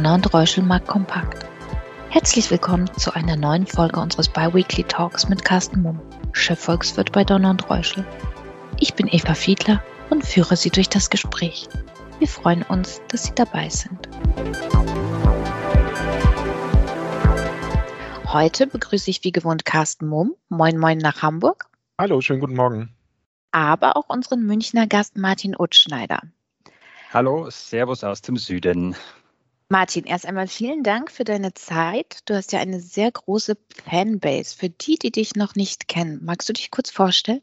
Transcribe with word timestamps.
Donner 0.00 0.14
und 0.14 0.32
Reuschel 0.32 0.64
Markt 0.64 0.88
Kompakt. 0.88 1.44
Herzlich 2.08 2.50
willkommen 2.50 2.90
zu 2.96 3.14
einer 3.14 3.36
neuen 3.36 3.66
Folge 3.66 4.00
unseres 4.00 4.30
Biweekly 4.30 4.84
Talks 4.84 5.28
mit 5.28 5.44
Carsten 5.44 5.82
Mumm, 5.82 6.00
Chefvolkswirt 6.32 7.12
bei 7.12 7.22
Donner 7.22 7.50
und 7.50 7.68
Reuschel. 7.68 8.06
Ich 8.78 8.94
bin 8.94 9.08
Eva 9.08 9.34
Fiedler 9.34 9.84
und 10.08 10.24
führe 10.24 10.56
Sie 10.56 10.70
durch 10.70 10.88
das 10.88 11.10
Gespräch. 11.10 11.68
Wir 12.18 12.28
freuen 12.28 12.62
uns, 12.62 13.02
dass 13.08 13.24
Sie 13.24 13.34
dabei 13.34 13.68
sind. 13.68 14.08
Heute 18.26 18.68
begrüße 18.68 19.10
ich 19.10 19.22
wie 19.22 19.32
gewohnt 19.32 19.66
Carsten 19.66 20.06
Mumm. 20.08 20.34
Moin, 20.48 20.78
moin 20.78 20.96
nach 20.96 21.20
Hamburg. 21.20 21.66
Hallo, 21.98 22.22
schönen 22.22 22.40
guten 22.40 22.56
Morgen. 22.56 22.94
Aber 23.52 23.98
auch 23.98 24.08
unseren 24.08 24.46
Münchner 24.46 24.86
Gast 24.86 25.18
Martin 25.18 25.54
Utschneider. 25.58 26.22
Hallo, 27.12 27.50
Servus 27.50 28.02
aus 28.02 28.22
dem 28.22 28.38
Süden. 28.38 28.96
Martin, 29.72 30.02
erst 30.04 30.26
einmal 30.26 30.48
vielen 30.48 30.82
Dank 30.82 31.12
für 31.12 31.22
deine 31.22 31.54
Zeit. 31.54 32.18
Du 32.24 32.34
hast 32.34 32.50
ja 32.50 32.58
eine 32.58 32.80
sehr 32.80 33.12
große 33.12 33.56
Fanbase. 33.88 34.56
Für 34.56 34.68
die, 34.68 34.96
die 34.96 35.12
dich 35.12 35.36
noch 35.36 35.54
nicht 35.54 35.86
kennen, 35.86 36.18
magst 36.24 36.48
du 36.48 36.52
dich 36.52 36.72
kurz 36.72 36.90
vorstellen? 36.90 37.40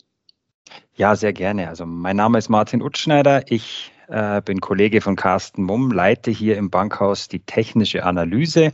Ja, 0.98 1.16
sehr 1.16 1.32
gerne. 1.32 1.70
Also 1.70 1.86
mein 1.86 2.18
Name 2.18 2.38
ist 2.38 2.50
Martin 2.50 2.82
Utschneider. 2.82 3.50
Ich 3.50 3.94
äh, 4.10 4.42
bin 4.42 4.60
Kollege 4.60 5.00
von 5.00 5.16
Carsten 5.16 5.64
Mumm, 5.64 5.90
leite 5.90 6.30
hier 6.30 6.58
im 6.58 6.70
Bankhaus 6.70 7.30
die 7.30 7.40
technische 7.40 8.04
Analyse 8.04 8.74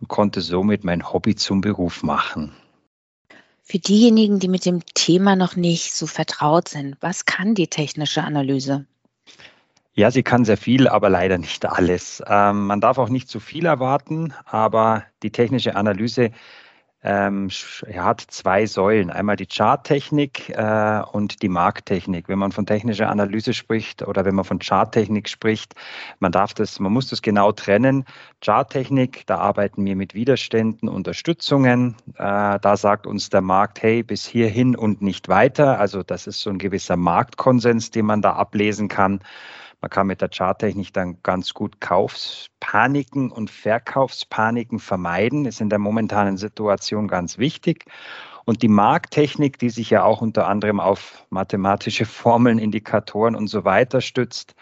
und 0.00 0.08
konnte 0.08 0.40
somit 0.40 0.82
mein 0.82 1.12
Hobby 1.12 1.34
zum 1.34 1.60
Beruf 1.60 2.02
machen. 2.02 2.54
Für 3.62 3.78
diejenigen, 3.78 4.38
die 4.38 4.48
mit 4.48 4.64
dem 4.64 4.82
Thema 4.94 5.36
noch 5.36 5.56
nicht 5.56 5.92
so 5.92 6.06
vertraut 6.06 6.68
sind, 6.68 6.96
was 7.00 7.26
kann 7.26 7.54
die 7.54 7.68
technische 7.68 8.24
Analyse? 8.24 8.86
Ja, 9.98 10.12
sie 10.12 10.22
kann 10.22 10.44
sehr 10.44 10.56
viel, 10.56 10.86
aber 10.86 11.10
leider 11.10 11.38
nicht 11.38 11.66
alles. 11.66 12.22
Ähm, 12.24 12.68
man 12.68 12.80
darf 12.80 12.98
auch 12.98 13.08
nicht 13.08 13.28
zu 13.28 13.40
viel 13.40 13.66
erwarten, 13.66 14.32
aber 14.44 15.02
die 15.24 15.32
technische 15.32 15.74
Analyse 15.74 16.30
ähm, 17.02 17.48
hat 17.96 18.20
zwei 18.20 18.66
Säulen. 18.66 19.10
Einmal 19.10 19.34
die 19.34 19.48
Charttechnik 19.48 20.50
äh, 20.50 21.02
und 21.10 21.42
die 21.42 21.48
Markttechnik. 21.48 22.28
Wenn 22.28 22.38
man 22.38 22.52
von 22.52 22.64
technischer 22.64 23.10
Analyse 23.10 23.52
spricht 23.54 24.06
oder 24.06 24.24
wenn 24.24 24.36
man 24.36 24.44
von 24.44 24.60
Charttechnik 24.60 25.28
spricht, 25.28 25.74
man 26.20 26.30
darf 26.30 26.54
das, 26.54 26.78
man 26.78 26.92
muss 26.92 27.08
das 27.08 27.20
genau 27.20 27.50
trennen. 27.50 28.04
Charttechnik, 28.40 29.26
da 29.26 29.38
arbeiten 29.38 29.84
wir 29.84 29.96
mit 29.96 30.14
Widerständen, 30.14 30.88
Unterstützungen. 30.88 31.96
Äh, 32.14 32.60
da 32.60 32.76
sagt 32.76 33.04
uns 33.08 33.30
der 33.30 33.40
Markt, 33.40 33.82
hey, 33.82 34.04
bis 34.04 34.24
hierhin 34.26 34.76
und 34.76 35.02
nicht 35.02 35.26
weiter. 35.26 35.80
Also 35.80 36.04
das 36.04 36.28
ist 36.28 36.40
so 36.40 36.50
ein 36.50 36.58
gewisser 36.58 36.96
Marktkonsens, 36.96 37.90
den 37.90 38.06
man 38.06 38.22
da 38.22 38.34
ablesen 38.34 38.86
kann. 38.86 39.18
Man 39.80 39.90
kann 39.90 40.08
mit 40.08 40.20
der 40.20 40.28
Charttechnik 40.28 40.92
dann 40.92 41.22
ganz 41.22 41.54
gut 41.54 41.80
Kaufspaniken 41.80 43.30
und 43.30 43.50
Verkaufspaniken 43.50 44.80
vermeiden. 44.80 45.44
Ist 45.44 45.60
in 45.60 45.70
der 45.70 45.78
momentanen 45.78 46.36
Situation 46.36 47.06
ganz 47.06 47.38
wichtig. 47.38 47.84
Und 48.44 48.62
die 48.62 48.68
Markttechnik, 48.68 49.58
die 49.58 49.70
sich 49.70 49.90
ja 49.90 50.02
auch 50.02 50.20
unter 50.20 50.48
anderem 50.48 50.80
auf 50.80 51.26
mathematische 51.30 52.06
Formeln, 52.06 52.58
Indikatoren 52.58 53.36
und 53.36 53.46
so 53.48 53.64
weiter 53.64 54.00
stützt, 54.00 54.54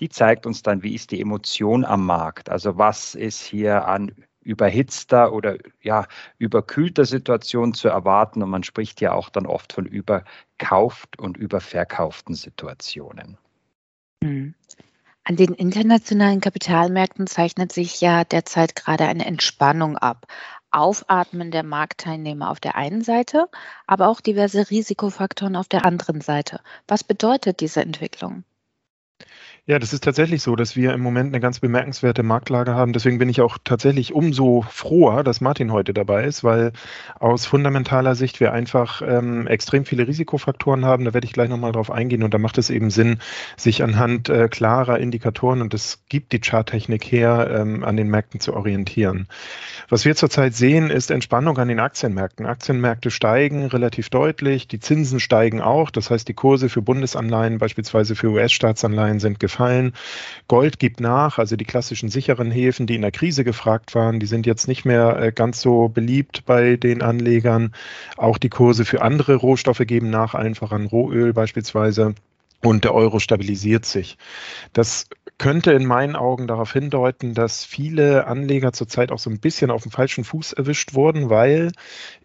die 0.00 0.08
zeigt 0.08 0.46
uns 0.46 0.62
dann, 0.62 0.82
wie 0.82 0.94
ist 0.94 1.12
die 1.12 1.20
Emotion 1.20 1.84
am 1.84 2.04
Markt. 2.04 2.50
Also 2.50 2.76
was 2.76 3.14
ist 3.14 3.42
hier 3.42 3.86
an 3.86 4.12
überhitzter 4.40 5.32
oder 5.32 5.56
ja, 5.82 6.06
überkühlter 6.38 7.04
Situation 7.04 7.74
zu 7.74 7.88
erwarten. 7.88 8.42
Und 8.42 8.50
man 8.50 8.62
spricht 8.62 9.00
ja 9.00 9.12
auch 9.12 9.28
dann 9.30 9.46
oft 9.46 9.72
von 9.72 9.86
überkauft 9.86 11.18
und 11.18 11.36
überverkauften 11.36 12.34
Situationen. 12.34 13.38
Hm. 14.24 14.54
An 15.24 15.36
den 15.36 15.52
internationalen 15.52 16.40
Kapitalmärkten 16.40 17.26
zeichnet 17.26 17.72
sich 17.72 18.00
ja 18.00 18.24
derzeit 18.24 18.74
gerade 18.74 19.04
eine 19.04 19.26
Entspannung 19.26 19.98
ab. 19.98 20.26
Aufatmen 20.70 21.50
der 21.50 21.62
Marktteilnehmer 21.62 22.48
auf 22.50 22.58
der 22.58 22.74
einen 22.74 23.02
Seite, 23.02 23.50
aber 23.86 24.08
auch 24.08 24.22
diverse 24.22 24.70
Risikofaktoren 24.70 25.56
auf 25.56 25.68
der 25.68 25.84
anderen 25.84 26.22
Seite. 26.22 26.60
Was 26.88 27.04
bedeutet 27.04 27.60
diese 27.60 27.82
Entwicklung? 27.82 28.44
Ja, 29.66 29.78
das 29.78 29.94
ist 29.94 30.04
tatsächlich 30.04 30.42
so, 30.42 30.56
dass 30.56 30.76
wir 30.76 30.92
im 30.92 31.00
Moment 31.00 31.28
eine 31.28 31.40
ganz 31.40 31.58
bemerkenswerte 31.58 32.22
Marktlage 32.22 32.74
haben. 32.74 32.92
Deswegen 32.92 33.16
bin 33.16 33.30
ich 33.30 33.40
auch 33.40 33.56
tatsächlich 33.64 34.12
umso 34.12 34.60
froher, 34.68 35.24
dass 35.24 35.40
Martin 35.40 35.72
heute 35.72 35.94
dabei 35.94 36.24
ist, 36.24 36.44
weil 36.44 36.72
aus 37.18 37.46
fundamentaler 37.46 38.14
Sicht 38.14 38.40
wir 38.40 38.52
einfach 38.52 39.00
ähm, 39.00 39.46
extrem 39.46 39.86
viele 39.86 40.06
Risikofaktoren 40.06 40.84
haben. 40.84 41.06
Da 41.06 41.14
werde 41.14 41.24
ich 41.26 41.32
gleich 41.32 41.48
nochmal 41.48 41.72
drauf 41.72 41.90
eingehen. 41.90 42.22
Und 42.22 42.34
da 42.34 42.38
macht 42.38 42.58
es 42.58 42.68
eben 42.68 42.90
Sinn, 42.90 43.20
sich 43.56 43.82
anhand 43.82 44.28
äh, 44.28 44.48
klarer 44.48 44.98
Indikatoren, 44.98 45.62
und 45.62 45.72
das 45.72 46.00
gibt 46.10 46.32
die 46.32 46.40
Charttechnik 46.40 47.02
her, 47.02 47.48
ähm, 47.58 47.84
an 47.84 47.96
den 47.96 48.10
Märkten 48.10 48.40
zu 48.40 48.52
orientieren. 48.52 49.28
Was 49.88 50.04
wir 50.04 50.14
zurzeit 50.14 50.54
sehen, 50.54 50.90
ist 50.90 51.10
Entspannung 51.10 51.56
an 51.56 51.68
den 51.68 51.80
Aktienmärkten. 51.80 52.44
Aktienmärkte 52.44 53.10
steigen 53.10 53.64
relativ 53.64 54.10
deutlich, 54.10 54.68
die 54.68 54.80
Zinsen 54.80 55.20
steigen 55.20 55.62
auch. 55.62 55.90
Das 55.90 56.10
heißt, 56.10 56.28
die 56.28 56.34
Kurse 56.34 56.68
für 56.68 56.82
Bundesanleihen, 56.82 57.56
beispielsweise 57.56 58.14
für 58.14 58.28
US-Staatsanleihen, 58.28 59.20
sind 59.20 59.40
gefallen 59.40 59.53
gefallen. 59.54 59.92
Gold 60.48 60.78
gibt 60.78 61.00
nach, 61.00 61.38
also 61.38 61.56
die 61.56 61.64
klassischen 61.64 62.08
sicheren 62.08 62.50
Häfen, 62.50 62.86
die 62.86 62.96
in 62.96 63.02
der 63.02 63.12
Krise 63.12 63.44
gefragt 63.44 63.94
waren, 63.94 64.18
die 64.18 64.26
sind 64.26 64.46
jetzt 64.46 64.66
nicht 64.66 64.84
mehr 64.84 65.16
äh, 65.16 65.32
ganz 65.32 65.60
so 65.60 65.88
beliebt 65.88 66.44
bei 66.44 66.76
den 66.76 67.02
Anlegern. 67.02 67.72
Auch 68.16 68.38
die 68.38 68.48
Kurse 68.48 68.84
für 68.84 69.02
andere 69.02 69.36
Rohstoffe 69.36 69.82
geben 69.86 70.10
nach, 70.10 70.34
einfach 70.34 70.72
an 70.72 70.86
Rohöl 70.86 71.32
beispielsweise. 71.32 72.14
Und 72.62 72.84
der 72.84 72.94
Euro 72.94 73.20
stabilisiert 73.20 73.84
sich. 73.84 74.16
Das 74.72 75.06
könnte 75.38 75.72
in 75.72 75.84
meinen 75.84 76.14
Augen 76.14 76.46
darauf 76.46 76.72
hindeuten, 76.72 77.34
dass 77.34 77.64
viele 77.64 78.26
Anleger 78.26 78.72
zurzeit 78.72 79.10
auch 79.10 79.18
so 79.18 79.30
ein 79.30 79.40
bisschen 79.40 79.70
auf 79.70 79.82
dem 79.82 79.90
falschen 79.90 80.22
Fuß 80.22 80.52
erwischt 80.52 80.94
wurden, 80.94 81.28
weil 81.28 81.72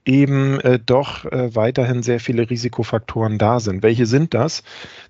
eben 0.05 0.59
äh, 0.59 0.79
doch 0.79 1.25
äh, 1.25 1.55
weiterhin 1.55 2.03
sehr 2.03 2.19
viele 2.19 2.49
Risikofaktoren 2.49 3.37
da 3.37 3.59
sind. 3.59 3.81
Welche 3.81 4.05
sind 4.05 4.33
das? 4.33 4.63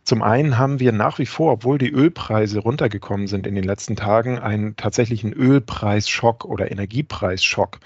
Zum 0.03 0.23
einen 0.23 0.57
haben 0.57 0.79
wir 0.79 0.93
nach 0.93 1.19
wie 1.19 1.25
vor, 1.25 1.51
obwohl 1.51 1.77
die 1.77 1.91
Ölpreise 1.91 2.59
runtergekommen 2.59 3.27
sind 3.27 3.45
in 3.45 3.55
den 3.55 3.65
letzten 3.65 3.97
Tagen, 3.97 4.39
einen 4.39 4.75
tatsächlichen 4.77 5.33
Ölpreisschock 5.33 6.45
oder 6.45 6.71
Energiepreisschock. 6.71 7.79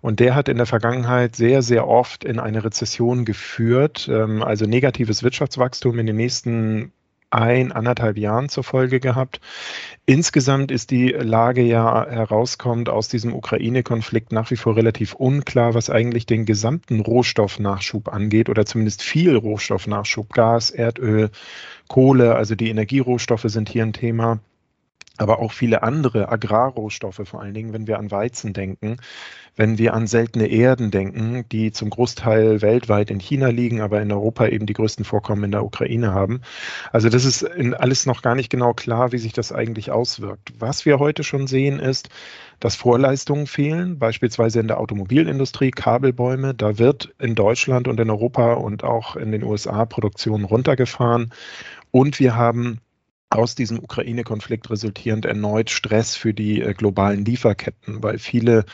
Und 0.00 0.18
der 0.20 0.34
hat 0.34 0.48
in 0.48 0.56
der 0.56 0.66
Vergangenheit 0.66 1.36
sehr, 1.36 1.62
sehr 1.62 1.86
oft 1.86 2.24
in 2.24 2.38
eine 2.38 2.64
Rezession 2.64 3.26
geführt, 3.26 4.08
ähm, 4.10 4.42
also 4.42 4.64
negatives 4.64 5.22
Wirtschaftswachstum 5.22 5.98
in 5.98 6.06
den 6.06 6.16
nächsten 6.16 6.92
ein, 7.30 7.72
anderthalb 7.72 8.16
Jahren 8.16 8.48
zur 8.48 8.64
Folge 8.64 9.00
gehabt. 9.00 9.40
Insgesamt 10.06 10.70
ist 10.70 10.90
die 10.90 11.08
Lage 11.08 11.62
ja 11.62 12.06
herauskommt 12.08 12.88
aus 12.88 13.08
diesem 13.08 13.34
Ukraine-Konflikt 13.34 14.32
nach 14.32 14.50
wie 14.50 14.56
vor 14.56 14.76
relativ 14.76 15.14
unklar, 15.14 15.74
was 15.74 15.90
eigentlich 15.90 16.26
den 16.26 16.46
gesamten 16.46 17.00
Rohstoffnachschub 17.00 18.08
angeht 18.08 18.48
oder 18.48 18.64
zumindest 18.64 19.02
viel 19.02 19.36
Rohstoffnachschub. 19.36 20.32
Gas, 20.32 20.70
Erdöl, 20.70 21.30
Kohle, 21.88 22.34
also 22.36 22.54
die 22.54 22.70
Energierohstoffe 22.70 23.46
sind 23.46 23.68
hier 23.68 23.82
ein 23.82 23.92
Thema 23.92 24.40
aber 25.18 25.40
auch 25.40 25.52
viele 25.52 25.82
andere 25.82 26.30
Agrarrohstoffe, 26.30 27.20
vor 27.24 27.42
allen 27.42 27.54
Dingen, 27.54 27.72
wenn 27.72 27.86
wir 27.86 27.98
an 27.98 28.10
Weizen 28.10 28.52
denken, 28.52 28.96
wenn 29.56 29.76
wir 29.76 29.92
an 29.92 30.06
seltene 30.06 30.46
Erden 30.46 30.90
denken, 30.92 31.44
die 31.50 31.72
zum 31.72 31.90
Großteil 31.90 32.62
weltweit 32.62 33.10
in 33.10 33.18
China 33.18 33.48
liegen, 33.48 33.80
aber 33.80 34.00
in 34.00 34.12
Europa 34.12 34.46
eben 34.46 34.66
die 34.66 34.72
größten 34.72 35.04
Vorkommen 35.04 35.44
in 35.44 35.50
der 35.50 35.64
Ukraine 35.64 36.14
haben. 36.14 36.40
Also 36.92 37.08
das 37.08 37.24
ist 37.24 37.44
alles 37.44 38.06
noch 38.06 38.22
gar 38.22 38.36
nicht 38.36 38.50
genau 38.50 38.72
klar, 38.72 39.10
wie 39.10 39.18
sich 39.18 39.32
das 39.32 39.52
eigentlich 39.52 39.90
auswirkt. 39.90 40.52
Was 40.58 40.86
wir 40.86 41.00
heute 41.00 41.24
schon 41.24 41.48
sehen, 41.48 41.80
ist, 41.80 42.08
dass 42.60 42.76
Vorleistungen 42.76 43.46
fehlen, 43.48 43.98
beispielsweise 43.98 44.60
in 44.60 44.68
der 44.68 44.78
Automobilindustrie, 44.78 45.72
Kabelbäume. 45.72 46.54
Da 46.54 46.78
wird 46.78 47.14
in 47.18 47.34
Deutschland 47.34 47.88
und 47.88 47.98
in 47.98 48.10
Europa 48.10 48.54
und 48.54 48.84
auch 48.84 49.16
in 49.16 49.32
den 49.32 49.42
USA 49.42 49.84
Produktion 49.86 50.44
runtergefahren. 50.44 51.32
Und 51.90 52.20
wir 52.20 52.36
haben 52.36 52.80
aus 53.30 53.54
diesem 53.54 53.78
Ukraine-Konflikt 53.78 54.70
resultierend 54.70 55.26
erneut 55.26 55.68
Stress 55.68 56.16
für 56.16 56.32
die 56.32 56.62
äh, 56.62 56.72
globalen 56.72 57.24
Lieferketten, 57.24 58.02
weil 58.02 58.18
viele 58.18 58.64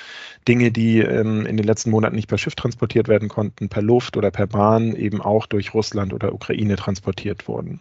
Dinge, 0.47 0.71
die 0.71 1.01
ähm, 1.01 1.45
in 1.45 1.57
den 1.57 1.67
letzten 1.67 1.91
Monaten 1.91 2.15
nicht 2.15 2.29
per 2.29 2.39
Schiff 2.39 2.55
transportiert 2.55 3.09
werden 3.09 3.29
konnten, 3.29 3.69
per 3.69 3.83
Luft 3.83 4.17
oder 4.17 4.31
per 4.31 4.47
Bahn 4.47 4.95
eben 4.95 5.21
auch 5.21 5.47
durch 5.47 5.75
Russland 5.75 6.13
oder 6.13 6.33
Ukraine 6.33 6.77
transportiert 6.77 7.49
wurden. 7.49 7.81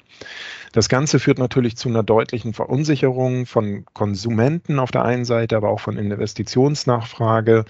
Das 0.71 0.89
Ganze 0.89 1.19
führt 1.19 1.38
natürlich 1.38 1.77
zu 1.77 1.89
einer 1.89 2.01
deutlichen 2.03 2.53
Verunsicherung 2.53 3.45
von 3.45 3.86
Konsumenten 3.94 4.80
auf 4.80 4.89
der 4.89 5.06
einen 5.06 5.25
Seite, 5.25 5.56
aber 5.57 5.69
auch 5.69 5.80
von 5.80 5.98
Investitionsnachfrage. 5.98 7.65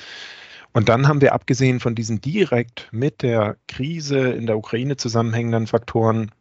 Und 0.72 0.88
dann 0.88 1.08
haben 1.08 1.22
wir 1.22 1.34
abgesehen 1.34 1.82
von 1.82 1.94
diesen 1.94 2.22
direkt 2.22 2.88
mit 2.92 3.22
der 3.22 3.58
Krise 3.68 4.32
in 4.32 4.48
der 4.48 4.58
Ukraine 4.58 4.96
zusammenhängenden 4.96 5.68
Faktoren 5.68 6.32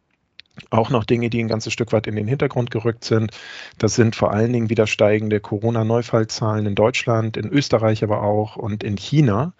auch 0.69 0.89
noch 0.89 1.03
Dinge, 1.03 1.29
die 1.29 1.43
ein 1.43 1.47
ganzes 1.47 1.73
Stück 1.73 1.91
weit 1.93 2.07
in 2.07 2.15
den 2.15 2.27
Hintergrund 2.27 2.71
gerückt 2.71 3.03
sind. 3.03 3.31
Das 3.77 3.95
sind 3.95 4.15
vor 4.15 4.31
allen 4.31 4.53
Dingen 4.53 4.69
wieder 4.69 4.87
steigende 4.87 5.39
Corona-Neufallzahlen 5.39 6.65
in 6.65 6.75
Deutschland, 6.75 7.37
in 7.37 7.49
Österreich 7.49 8.03
aber 8.03 8.21
auch 8.21 8.55
und 8.55 8.83
in 8.83 8.95
China. 8.95 9.53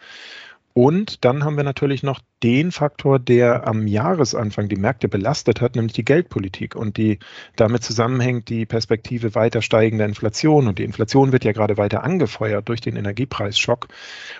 Und 0.75 1.23
dann 1.23 1.43
haben 1.43 1.55
wir 1.55 1.63
natürlich 1.63 2.01
noch 2.01 2.19
den 2.41 2.71
Faktor, 2.71 3.19
der 3.19 3.67
am 3.67 3.85
Jahresanfang 3.85 4.69
die 4.69 4.75
Märkte 4.75 5.07
belastet 5.07 5.61
hat, 5.61 5.75
nämlich 5.75 5.93
die 5.93 6.03
Geldpolitik 6.03 6.75
und 6.75 6.97
die 6.97 7.19
damit 7.55 7.83
zusammenhängt 7.83 8.49
die 8.49 8.65
Perspektive 8.65 9.35
weiter 9.35 9.61
steigender 9.61 10.05
Inflation. 10.05 10.67
Und 10.67 10.79
die 10.79 10.83
Inflation 10.83 11.31
wird 11.31 11.43
ja 11.45 11.51
gerade 11.51 11.77
weiter 11.77 12.03
angefeuert 12.03 12.69
durch 12.69 12.81
den 12.81 12.95
Energiepreisschock. 12.95 13.87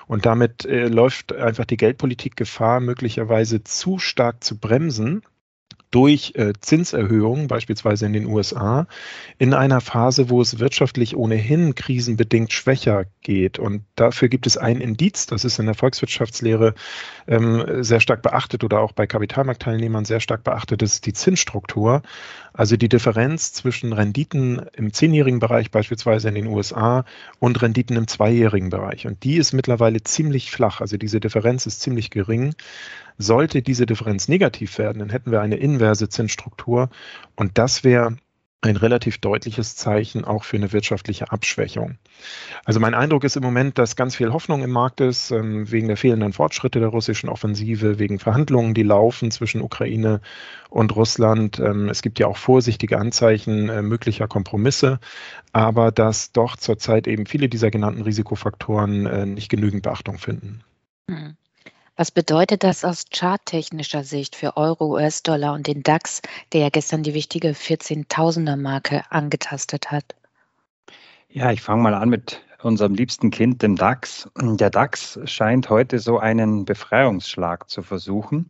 Und 0.08 0.26
damit 0.26 0.66
äh, 0.66 0.88
läuft 0.88 1.34
einfach 1.34 1.66
die 1.66 1.78
Geldpolitik 1.78 2.36
Gefahr, 2.36 2.80
möglicherweise 2.80 3.64
zu 3.64 4.00
stark 4.00 4.44
zu 4.44 4.58
bremsen 4.58 5.22
durch 5.94 6.34
äh, 6.36 6.54
Zinserhöhungen, 6.60 7.48
beispielsweise 7.48 8.08
in 8.08 8.14
den 8.14 8.26
USA, 8.26 8.88
in 9.38 9.54
einer 9.54 9.80
Phase, 9.80 10.30
wo 10.30 10.42
es 10.42 10.60
wirtschaftlich 10.60 11.16
ohnehin 11.16 11.76
krisenbedingt 11.76 12.52
schwächer 12.52 13.06
geht. 13.22 13.60
Und 13.60 13.84
dafür 13.96 14.28
gibt 14.28 14.48
es 14.48 14.58
ein 14.58 14.82
Indiz, 14.82 15.28
das 15.28 15.46
ist 15.46 15.60
in 15.60 15.68
der 15.68 15.76
Volkswirtschaftslehre 15.76 16.74
ähm, 17.28 17.84
sehr 17.84 18.00
stark 18.00 18.24
beachtet 18.24 18.64
oder 18.64 18.80
auch 18.80 18.92
bei 18.92 19.06
Kapitalmarktteilnehmern 19.06 20.04
sehr 20.04 20.20
stark 20.20 20.44
beachtet, 20.44 20.82
das 20.82 20.96
ist 20.96 21.06
die 21.06 21.14
Zinsstruktur. 21.14 22.02
Also 22.54 22.78
die 22.78 22.90
Differenz 22.90 23.52
zwischen 23.54 23.94
Renditen 23.94 24.62
im 24.74 24.94
zehnjährigen 24.94 25.40
Bereich 25.40 25.72
beispielsweise 25.72 26.30
in 26.30 26.36
den 26.36 26.46
USA 26.46 27.04
und 27.40 27.60
Renditen 27.62 27.98
im 27.98 28.08
zweijährigen 28.08 28.70
Bereich. 28.70 29.08
Und 29.08 29.24
die 29.24 29.38
ist 29.38 29.54
mittlerweile 29.54 30.04
ziemlich 30.04 30.52
flach. 30.52 30.80
Also 30.80 30.98
diese 30.98 31.20
Differenz 31.20 31.66
ist 31.66 31.82
ziemlich 31.82 32.12
gering. 32.12 32.54
Sollte 33.18 33.62
diese 33.62 33.86
Differenz 33.86 34.28
negativ 34.28 34.78
werden, 34.78 35.00
dann 35.00 35.10
hätten 35.10 35.32
wir 35.32 35.42
eine 35.42 35.58
inverse 35.58 36.10
Zinsstruktur 36.10 36.90
und 37.36 37.58
das 37.58 37.84
wäre 37.84 38.18
ein 38.64 38.78
relativ 38.78 39.18
deutliches 39.18 39.76
Zeichen 39.76 40.24
auch 40.24 40.46
für 40.46 40.56
eine 40.58 40.72
wirtschaftliche 40.72 41.32
Abschwächung. 41.32 41.98
Also 42.64 42.80
mein 42.80 42.94
Eindruck 42.94 43.26
ist 43.26 43.36
im 43.36 43.44
Moment, 43.44 43.78
dass 43.78 43.96
ganz 43.96 44.16
viel 44.16 44.32
Hoffnung 44.32 44.64
im 44.64 44.72
Markt 44.72 45.02
ist, 45.02 45.32
ähm, 45.32 45.70
wegen 45.70 45.88
der 45.88 45.98
fehlenden 45.98 46.32
Fortschritte 46.32 46.80
der 46.80 46.88
russischen 46.88 47.28
Offensive, 47.30 48.00
wegen 48.00 48.20
Verhandlungen, 48.20 48.74
die 48.74 48.84
laufen 48.84 49.32
zwischen 49.32 49.62
Ukraine 49.62 50.22
und 50.70 50.96
Russland. 50.96 51.60
Ähm, 51.60 51.90
es 51.90 52.02
gibt 52.02 52.20
ja 52.20 52.28
auch 52.28 52.38
vorsichtige 52.38 53.00
Anzeichen 53.00 53.68
äh, 53.70 53.82
möglicher 53.82 54.28
Kompromisse, 54.28 55.00
aber 55.52 55.92
dass 55.92 56.32
doch 56.32 56.56
zurzeit 56.56 57.08
eben 57.08 57.26
viele 57.26 57.50
dieser 57.50 57.70
genannten 57.70 58.02
Risikofaktoren 58.02 59.06
äh, 59.06 59.26
nicht 59.26 59.50
genügend 59.50 59.84
Beachtung 59.84 60.18
finden. 60.18 60.62
Hm. 61.10 61.36
Was 61.96 62.10
bedeutet 62.10 62.64
das 62.64 62.84
aus 62.84 63.06
charttechnischer 63.14 64.04
Sicht 64.04 64.36
für 64.36 64.58
Euro, 64.58 64.96
US-Dollar 64.96 65.54
und 65.54 65.68
den 65.68 65.84
DAX, 65.84 66.24
der 66.52 66.62
ja 66.62 66.70
gestern 66.70 67.04
die 67.04 67.14
wichtige 67.14 67.50
14.000er-Marke 67.50 69.04
angetastet 69.12 69.92
hat? 69.92 70.16
Ja, 71.30 71.52
ich 71.52 71.62
fange 71.62 71.84
mal 71.84 71.94
an 71.94 72.10
mit 72.10 72.42
unserem 72.64 72.96
liebsten 72.96 73.30
Kind, 73.30 73.62
dem 73.62 73.76
DAX. 73.76 74.28
Der 74.36 74.72
DAX 74.72 75.20
scheint 75.26 75.70
heute 75.70 76.00
so 76.00 76.18
einen 76.18 76.66
Befreiungsschlag 76.66 77.70
zu 77.70 77.84
versuchen. 77.84 78.50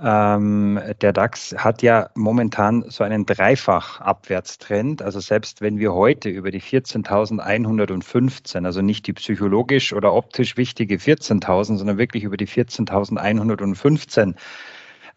Ähm, 0.00 0.80
der 1.00 1.12
DAX 1.12 1.56
hat 1.58 1.82
ja 1.82 2.10
momentan 2.14 2.84
so 2.88 3.02
einen 3.02 3.26
Dreifach-Abwärtstrend. 3.26 5.02
Also 5.02 5.18
selbst 5.18 5.60
wenn 5.60 5.78
wir 5.78 5.92
heute 5.92 6.28
über 6.28 6.52
die 6.52 6.62
14.115, 6.62 8.64
also 8.64 8.80
nicht 8.80 9.08
die 9.08 9.12
psychologisch 9.12 9.92
oder 9.92 10.14
optisch 10.14 10.56
wichtige 10.56 10.94
14.000, 10.96 11.78
sondern 11.78 11.98
wirklich 11.98 12.22
über 12.22 12.36
die 12.36 12.46
14.115 12.46 14.36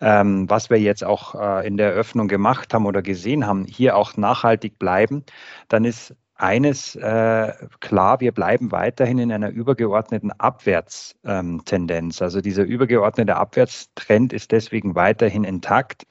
ähm, 0.01 0.49
was 0.49 0.71
wir 0.71 0.79
jetzt 0.79 1.03
auch 1.03 1.35
äh, 1.35 1.67
in 1.67 1.77
der 1.77 1.91
Eröffnung 1.91 2.27
gemacht 2.27 2.73
haben 2.73 2.87
oder 2.87 3.03
gesehen 3.03 3.45
haben, 3.45 3.65
hier 3.65 3.95
auch 3.95 4.17
nachhaltig 4.17 4.79
bleiben, 4.79 5.23
dann 5.67 5.85
ist 5.85 6.15
eines 6.41 6.95
äh, 6.95 7.53
klar, 7.79 8.19
wir 8.19 8.31
bleiben 8.31 8.71
weiterhin 8.71 9.19
in 9.19 9.31
einer 9.31 9.49
übergeordneten 9.49 10.31
Abwärtstendenz. 10.31 12.21
Also 12.21 12.41
dieser 12.41 12.63
übergeordnete 12.63 13.35
Abwärtstrend 13.35 14.33
ist 14.33 14.51
deswegen 14.51 14.95
weiterhin 14.95 15.43
intakt. 15.43 16.07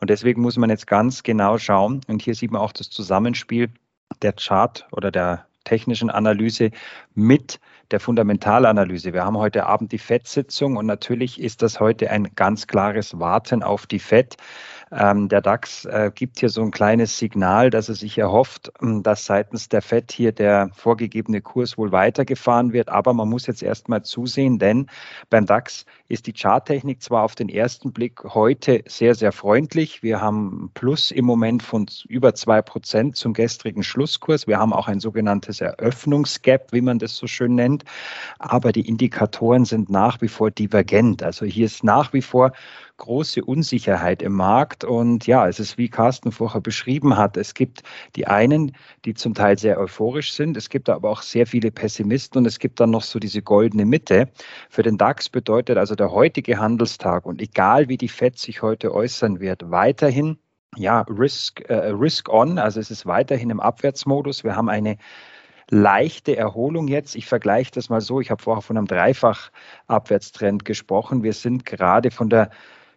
Und 0.00 0.08
deswegen 0.08 0.40
muss 0.40 0.56
man 0.56 0.70
jetzt 0.70 0.86
ganz 0.86 1.22
genau 1.22 1.58
schauen. 1.58 2.00
Und 2.08 2.22
hier 2.22 2.34
sieht 2.34 2.50
man 2.50 2.62
auch 2.62 2.72
das 2.72 2.88
Zusammenspiel 2.88 3.70
der 4.22 4.32
Chart 4.32 4.86
oder 4.90 5.10
der 5.10 5.46
technischen 5.64 6.10
Analyse 6.10 6.70
mit 7.14 7.60
der 7.90 8.00
Fundamentalanalyse. 8.00 9.12
Wir 9.12 9.24
haben 9.24 9.36
heute 9.36 9.66
Abend 9.66 9.92
die 9.92 9.98
FED-Sitzung 9.98 10.76
und 10.76 10.86
natürlich 10.86 11.40
ist 11.40 11.62
das 11.62 11.80
heute 11.80 12.10
ein 12.10 12.34
ganz 12.34 12.66
klares 12.66 13.18
Warten 13.18 13.62
auf 13.62 13.86
die 13.86 13.98
FED. 13.98 14.36
Ähm, 14.96 15.28
der 15.28 15.40
DAX 15.40 15.86
äh, 15.86 16.12
gibt 16.14 16.38
hier 16.38 16.48
so 16.48 16.62
ein 16.62 16.70
kleines 16.70 17.18
Signal, 17.18 17.70
dass 17.70 17.88
er 17.88 17.96
sich 17.96 18.16
erhofft, 18.16 18.70
ähm, 18.80 19.02
dass 19.02 19.26
seitens 19.26 19.68
der 19.68 19.82
FED 19.82 20.12
hier 20.12 20.30
der 20.30 20.70
vorgegebene 20.72 21.40
Kurs 21.40 21.76
wohl 21.76 21.90
weitergefahren 21.90 22.72
wird. 22.72 22.88
Aber 22.90 23.12
man 23.12 23.28
muss 23.28 23.48
jetzt 23.48 23.64
erstmal 23.64 24.02
zusehen, 24.02 24.60
denn 24.60 24.86
beim 25.30 25.46
DAX 25.46 25.84
ist 26.06 26.28
die 26.28 26.32
Charttechnik 26.32 27.02
zwar 27.02 27.24
auf 27.24 27.34
den 27.34 27.48
ersten 27.48 27.92
Blick 27.92 28.22
heute 28.22 28.84
sehr, 28.86 29.16
sehr 29.16 29.32
freundlich. 29.32 30.04
Wir 30.04 30.20
haben 30.20 30.70
Plus 30.74 31.10
im 31.10 31.24
Moment 31.24 31.64
von 31.64 31.86
über 32.08 32.34
zwei 32.34 32.62
Prozent 32.62 33.16
zum 33.16 33.32
gestrigen 33.32 33.82
Schlusskurs. 33.82 34.46
Wir 34.46 34.58
haben 34.58 34.72
auch 34.72 34.86
ein 34.86 35.00
sogenanntes 35.00 35.60
Eröffnungsgap, 35.60 36.72
wie 36.72 36.82
man 36.82 37.00
das 37.00 37.16
so 37.16 37.26
schön 37.26 37.56
nennt. 37.56 37.84
Aber 38.38 38.70
die 38.70 38.86
Indikatoren 38.86 39.64
sind 39.64 39.90
nach 39.90 40.20
wie 40.20 40.28
vor 40.28 40.52
divergent. 40.52 41.24
Also 41.24 41.46
hier 41.46 41.66
ist 41.66 41.82
nach 41.82 42.12
wie 42.12 42.22
vor 42.22 42.52
große 42.96 43.44
Unsicherheit 43.44 44.22
im 44.22 44.32
Markt. 44.32 44.84
Und 44.84 45.26
ja, 45.26 45.48
es 45.48 45.60
ist, 45.60 45.78
wie 45.78 45.88
Carsten 45.88 46.32
vorher 46.32 46.60
beschrieben 46.60 47.16
hat, 47.16 47.36
es 47.36 47.54
gibt 47.54 47.82
die 48.16 48.26
einen, 48.26 48.72
die 49.04 49.14
zum 49.14 49.34
Teil 49.34 49.58
sehr 49.58 49.78
euphorisch 49.78 50.32
sind. 50.32 50.56
Es 50.56 50.68
gibt 50.68 50.88
aber 50.88 51.10
auch 51.10 51.22
sehr 51.22 51.46
viele 51.46 51.70
Pessimisten 51.70 52.38
und 52.38 52.46
es 52.46 52.58
gibt 52.58 52.80
dann 52.80 52.90
noch 52.90 53.02
so 53.02 53.18
diese 53.18 53.42
goldene 53.42 53.84
Mitte. 53.84 54.28
Für 54.70 54.82
den 54.82 54.98
DAX 54.98 55.28
bedeutet 55.28 55.78
also 55.78 55.94
der 55.94 56.12
heutige 56.12 56.58
Handelstag 56.58 57.26
und 57.26 57.42
egal 57.42 57.88
wie 57.88 57.96
die 57.96 58.08
FED 58.08 58.38
sich 58.38 58.62
heute 58.62 58.92
äußern 58.94 59.40
wird, 59.40 59.70
weiterhin 59.70 60.38
ja, 60.76 61.02
Risk, 61.02 61.60
äh, 61.68 61.90
Risk 61.90 62.28
on, 62.28 62.58
also 62.58 62.80
es 62.80 62.90
ist 62.90 63.06
weiterhin 63.06 63.50
im 63.50 63.60
Abwärtsmodus. 63.60 64.44
Wir 64.44 64.56
haben 64.56 64.68
eine 64.68 64.96
leichte 65.70 66.36
Erholung 66.36 66.88
jetzt. 66.88 67.14
Ich 67.16 67.26
vergleiche 67.26 67.70
das 67.72 67.88
mal 67.88 68.00
so. 68.00 68.20
Ich 68.20 68.30
habe 68.30 68.42
vorher 68.42 68.62
von 68.62 68.76
einem 68.76 68.86
Dreifach-Abwärtstrend 68.86 70.64
gesprochen. 70.64 71.22
Wir 71.22 71.32
sind 71.32 71.64
gerade 71.64 72.10
von 72.10 72.28
der 72.28 72.50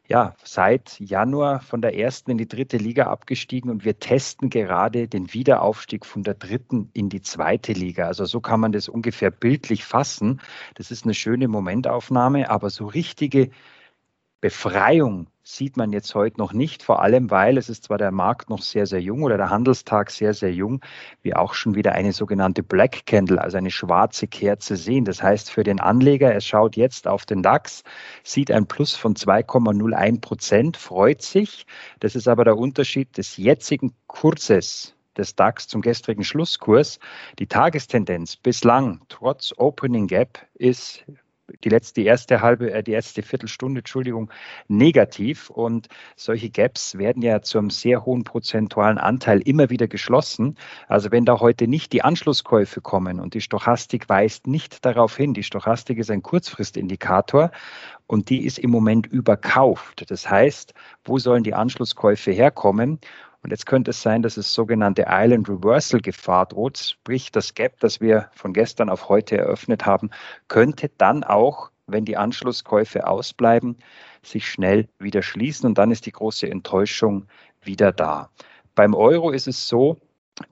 ja, 0.07 0.35
seit 0.43 0.99
Januar 1.01 1.59
von 1.59 1.81
der 1.81 1.97
ersten 1.97 2.31
in 2.31 2.37
die 2.37 2.47
dritte 2.47 2.77
Liga 2.77 3.07
abgestiegen 3.07 3.69
und 3.69 3.83
wir 3.83 3.99
testen 3.99 4.49
gerade 4.49 5.07
den 5.09 5.33
Wiederaufstieg 5.33 6.05
von 6.05 6.23
der 6.23 6.33
dritten 6.33 6.89
in 6.93 7.09
die 7.09 7.21
zweite 7.21 7.73
Liga. 7.73 8.07
Also 8.07 8.25
so 8.25 8.39
kann 8.39 8.61
man 8.61 8.71
das 8.71 8.87
ungefähr 8.87 9.31
bildlich 9.31 9.83
fassen. 9.83 10.39
Das 10.75 10.91
ist 10.91 11.03
eine 11.03 11.13
schöne 11.13 11.49
Momentaufnahme, 11.49 12.49
aber 12.49 12.69
so 12.69 12.85
richtige 12.85 13.49
Befreiung 14.39 15.27
sieht 15.41 15.77
man 15.77 15.91
jetzt 15.91 16.13
heute 16.13 16.37
noch 16.37 16.53
nicht, 16.53 16.83
vor 16.83 17.01
allem 17.01 17.31
weil 17.31 17.57
es 17.57 17.69
ist 17.69 17.85
zwar 17.85 17.97
der 17.97 18.11
Markt 18.11 18.51
noch 18.51 18.61
sehr, 18.61 18.85
sehr 18.85 19.01
jung 19.01 19.23
oder 19.23 19.37
der 19.37 19.49
Handelstag 19.49 20.11
sehr, 20.11 20.35
sehr 20.35 20.53
jung, 20.53 20.81
wir 21.23 21.39
auch 21.39 21.55
schon 21.55 21.73
wieder 21.73 21.93
eine 21.93 22.13
sogenannte 22.13 22.61
Black 22.61 23.07
Candle, 23.07 23.41
also 23.41 23.57
eine 23.57 23.71
schwarze 23.71 24.27
Kerze 24.27 24.75
sehen. 24.75 25.05
Das 25.05 25.23
heißt 25.23 25.49
für 25.49 25.63
den 25.63 25.79
Anleger, 25.79 26.31
er 26.31 26.41
schaut 26.41 26.75
jetzt 26.75 27.07
auf 27.07 27.25
den 27.25 27.41
DAX, 27.41 27.83
sieht 28.23 28.51
ein 28.51 28.67
Plus 28.67 28.95
von 28.95 29.15
2,01 29.15 30.21
Prozent, 30.21 30.77
freut 30.77 31.23
sich. 31.23 31.65
Das 31.99 32.15
ist 32.15 32.27
aber 32.27 32.43
der 32.43 32.57
Unterschied 32.57 33.17
des 33.17 33.37
jetzigen 33.37 33.95
Kurses 34.05 34.95
des 35.17 35.35
DAX 35.35 35.67
zum 35.67 35.81
gestrigen 35.81 36.23
Schlusskurs. 36.23 36.99
Die 37.39 37.47
Tagestendenz 37.47 38.35
bislang 38.35 39.01
trotz 39.09 39.51
Opening 39.57 40.05
Gap 40.05 40.45
ist 40.53 41.05
die 41.63 41.69
letzte, 41.69 42.01
die 42.01 42.07
erste 42.07 42.41
halbe, 42.41 42.71
äh, 42.71 42.83
die 42.83 42.91
erste 42.91 43.21
Viertelstunde, 43.21 43.79
Entschuldigung, 43.79 44.31
negativ. 44.67 45.49
Und 45.49 45.87
solche 46.15 46.49
Gaps 46.49 46.97
werden 46.97 47.21
ja 47.21 47.41
zu 47.41 47.57
einem 47.57 47.69
sehr 47.69 48.05
hohen 48.05 48.23
prozentualen 48.23 48.97
Anteil 48.97 49.41
immer 49.41 49.69
wieder 49.69 49.87
geschlossen. 49.87 50.57
Also 50.87 51.11
wenn 51.11 51.25
da 51.25 51.39
heute 51.39 51.67
nicht 51.67 51.93
die 51.93 52.03
Anschlusskäufe 52.03 52.81
kommen 52.81 53.19
und 53.19 53.33
die 53.33 53.41
Stochastik 53.41 54.09
weist 54.09 54.47
nicht 54.47 54.85
darauf 54.85 55.15
hin, 55.15 55.33
die 55.33 55.43
Stochastik 55.43 55.97
ist 55.97 56.11
ein 56.11 56.23
Kurzfristindikator 56.23 57.51
und 58.07 58.29
die 58.29 58.45
ist 58.45 58.59
im 58.59 58.71
Moment 58.71 59.05
überkauft. 59.07 60.09
Das 60.09 60.29
heißt, 60.29 60.73
wo 61.03 61.19
sollen 61.19 61.43
die 61.43 61.53
Anschlusskäufe 61.53 62.31
herkommen? 62.31 62.99
Und 63.43 63.51
jetzt 63.51 63.65
könnte 63.65 63.91
es 63.91 64.01
sein, 64.01 64.23
dass 64.23 64.37
es 64.37 64.53
sogenannte 64.53 65.05
Island 65.07 65.47
Reversal 65.47 66.01
Gefahr 66.01 66.45
droht, 66.47 66.77
sprich 66.77 67.31
das 67.31 67.53
Gap, 67.53 67.79
das 67.79 68.01
wir 68.01 68.29
von 68.33 68.53
gestern 68.53 68.89
auf 68.89 69.09
heute 69.09 69.37
eröffnet 69.37 69.85
haben, 69.85 70.09
könnte 70.47 70.89
dann 70.97 71.23
auch, 71.23 71.71
wenn 71.85 72.03
die 72.03 72.17
Anschlusskäufe 72.17 73.07
ausbleiben, 73.07 73.77
sich 74.23 74.49
schnell 74.49 74.89
wieder 74.99 75.21
schließen 75.21 75.67
und 75.67 75.77
dann 75.77 75.91
ist 75.91 76.05
die 76.05 76.11
große 76.11 76.49
Enttäuschung 76.49 77.27
wieder 77.61 77.91
da. 77.91 78.29
Beim 78.75 78.93
Euro 78.93 79.31
ist 79.31 79.47
es 79.47 79.67
so, 79.67 79.97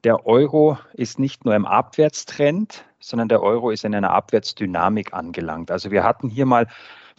der 0.04 0.25
Euro 0.25 0.77
ist 0.94 1.20
nicht 1.20 1.46
nur 1.46 1.56
im 1.56 1.65
Abwärtstrend, 1.65 2.86
sondern 3.00 3.30
der 3.30 3.44
Euro 3.44 3.70
ist 3.70 3.86
in 3.86 3.94
einer 3.94 4.12
Abwärtsdynamik 4.12 5.13
angelangt. 5.13 5.70
Also 5.70 5.92
wir 5.92 6.04
hatten 6.04 6.30
hier 6.30 6.46
mal 6.46 6.68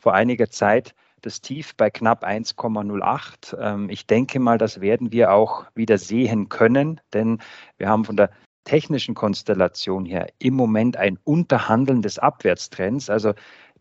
vor 0.01 0.15
einiger 0.15 0.51
Zeit 0.51 0.95
das 1.23 1.41
Tief 1.41 1.75
bei 1.77 1.91
knapp 1.91 2.25
1,08. 2.25 3.57
Ähm, 3.59 3.91
ich 3.91 4.07
denke 4.07 4.39
mal, 4.41 4.59
das 4.59 4.81
werden 4.81 5.13
wir 5.13 5.33
auch 5.33 5.67
wieder 5.75 5.99
sehen 5.99 6.49
können, 6.49 7.01
denn 7.13 7.39
wir 7.79 7.89
haben 7.89 8.05
von 8.05 8.17
der 8.17 8.31
technischen 8.65 9.15
Konstellation 9.15 10.05
her 10.05 10.27
im 10.39 10.55
Moment 10.55 10.97
ein 10.97 11.19
Unterhandeln 11.25 12.03
des 12.03 12.19
Abwärtstrends. 12.19 13.09
Also 13.11 13.33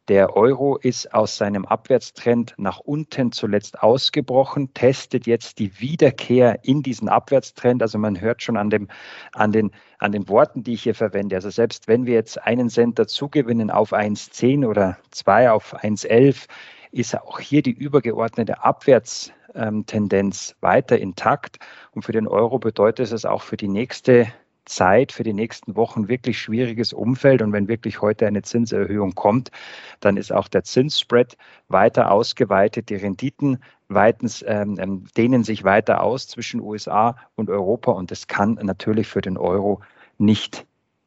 Der 0.08 0.36
Euro 0.36 0.78
ist 0.78 1.16
aus 1.16 1.36
seinem 1.36 1.66
Abwärtstrend 1.66 2.54
nach 2.58 2.80
unten 2.80 3.32
zuletzt 3.32 3.82
ausgebrochen, 3.82 4.72
testet 4.76 5.26
jetzt 5.26 5.58
die 5.58 5.80
Wiederkehr 5.80 6.60
in 6.64 6.84
diesen 6.84 7.10
Abwärtstrend. 7.10 7.82
Also 7.82 7.98
man 7.98 8.22
hört 8.22 8.44
schon 8.44 8.56
an, 8.56 8.70
dem, 8.70 8.88
an, 9.34 9.52
den, 9.52 9.72
an 9.98 10.12
den 10.12 10.30
Worten, 10.30 10.64
die 10.64 10.74
ich 10.74 10.84
hier 10.84 10.94
verwende. 10.94 11.36
Also 11.36 11.50
selbst 11.50 11.88
wenn 11.88 12.06
wir 12.06 12.14
jetzt 12.14 12.40
einen 12.44 12.70
Cent 12.70 13.00
dazugewinnen 13.00 13.72
auf 13.72 13.94
1,10 13.94 14.68
oder 14.68 15.00
zwei 15.10 15.50
auf 15.50 15.76
1,11, 15.76 16.46
ist 16.92 17.16
auch 17.20 17.40
hier 17.40 17.62
die 17.62 17.72
übergeordnete 17.72 18.64
Abwärtstendenz 18.64 20.56
weiter 20.62 20.98
intakt. 20.98 21.60
Und 21.92 22.04
für 22.04 22.12
den 22.12 22.28
Euro 22.28 22.60
bedeutet 22.60 23.12
es 23.12 23.26
auch 23.26 23.42
für 23.42 23.58
die 23.58 23.68
nächste 23.68 24.28
Zeit 24.66 25.12
für 25.12 25.24
die 25.24 25.34
nächsten 25.34 25.76
Wochen 25.76 26.08
wirklich 26.08 26.40
schwieriges 26.40 26.94
Umfeld. 26.94 27.42
Und 27.42 27.54
wenn 27.54 27.68
wirklich 27.68 28.02
heute 28.02 28.28
eine 28.28 28.42
Zinserhöhung 28.42 29.16
kommt, 29.16 29.52
dann 30.00 30.18
ist 30.18 30.32
auch 30.32 30.48
der 30.48 30.64
Zinsspread 30.64 31.38
weiter 31.68 32.12
ausgeweitet. 32.12 32.90
Die 32.90 32.96
Renditen 32.96 33.60
weitens, 33.88 34.44
ähm, 34.48 34.78
ähm 34.80 35.06
dehnen 35.16 35.44
sich 35.44 35.64
weiter 35.64 36.02
aus 36.02 36.28
zwischen 36.28 36.62
USA 36.62 37.16
und 37.36 37.50
Europa. 37.50 37.92
Und 37.92 38.12
das 38.12 38.28
kann 38.28 38.56
natürlich 38.56 39.08
für 39.08 39.22
den 39.22 39.38
Euro 39.38 39.82
nicht 40.18 40.66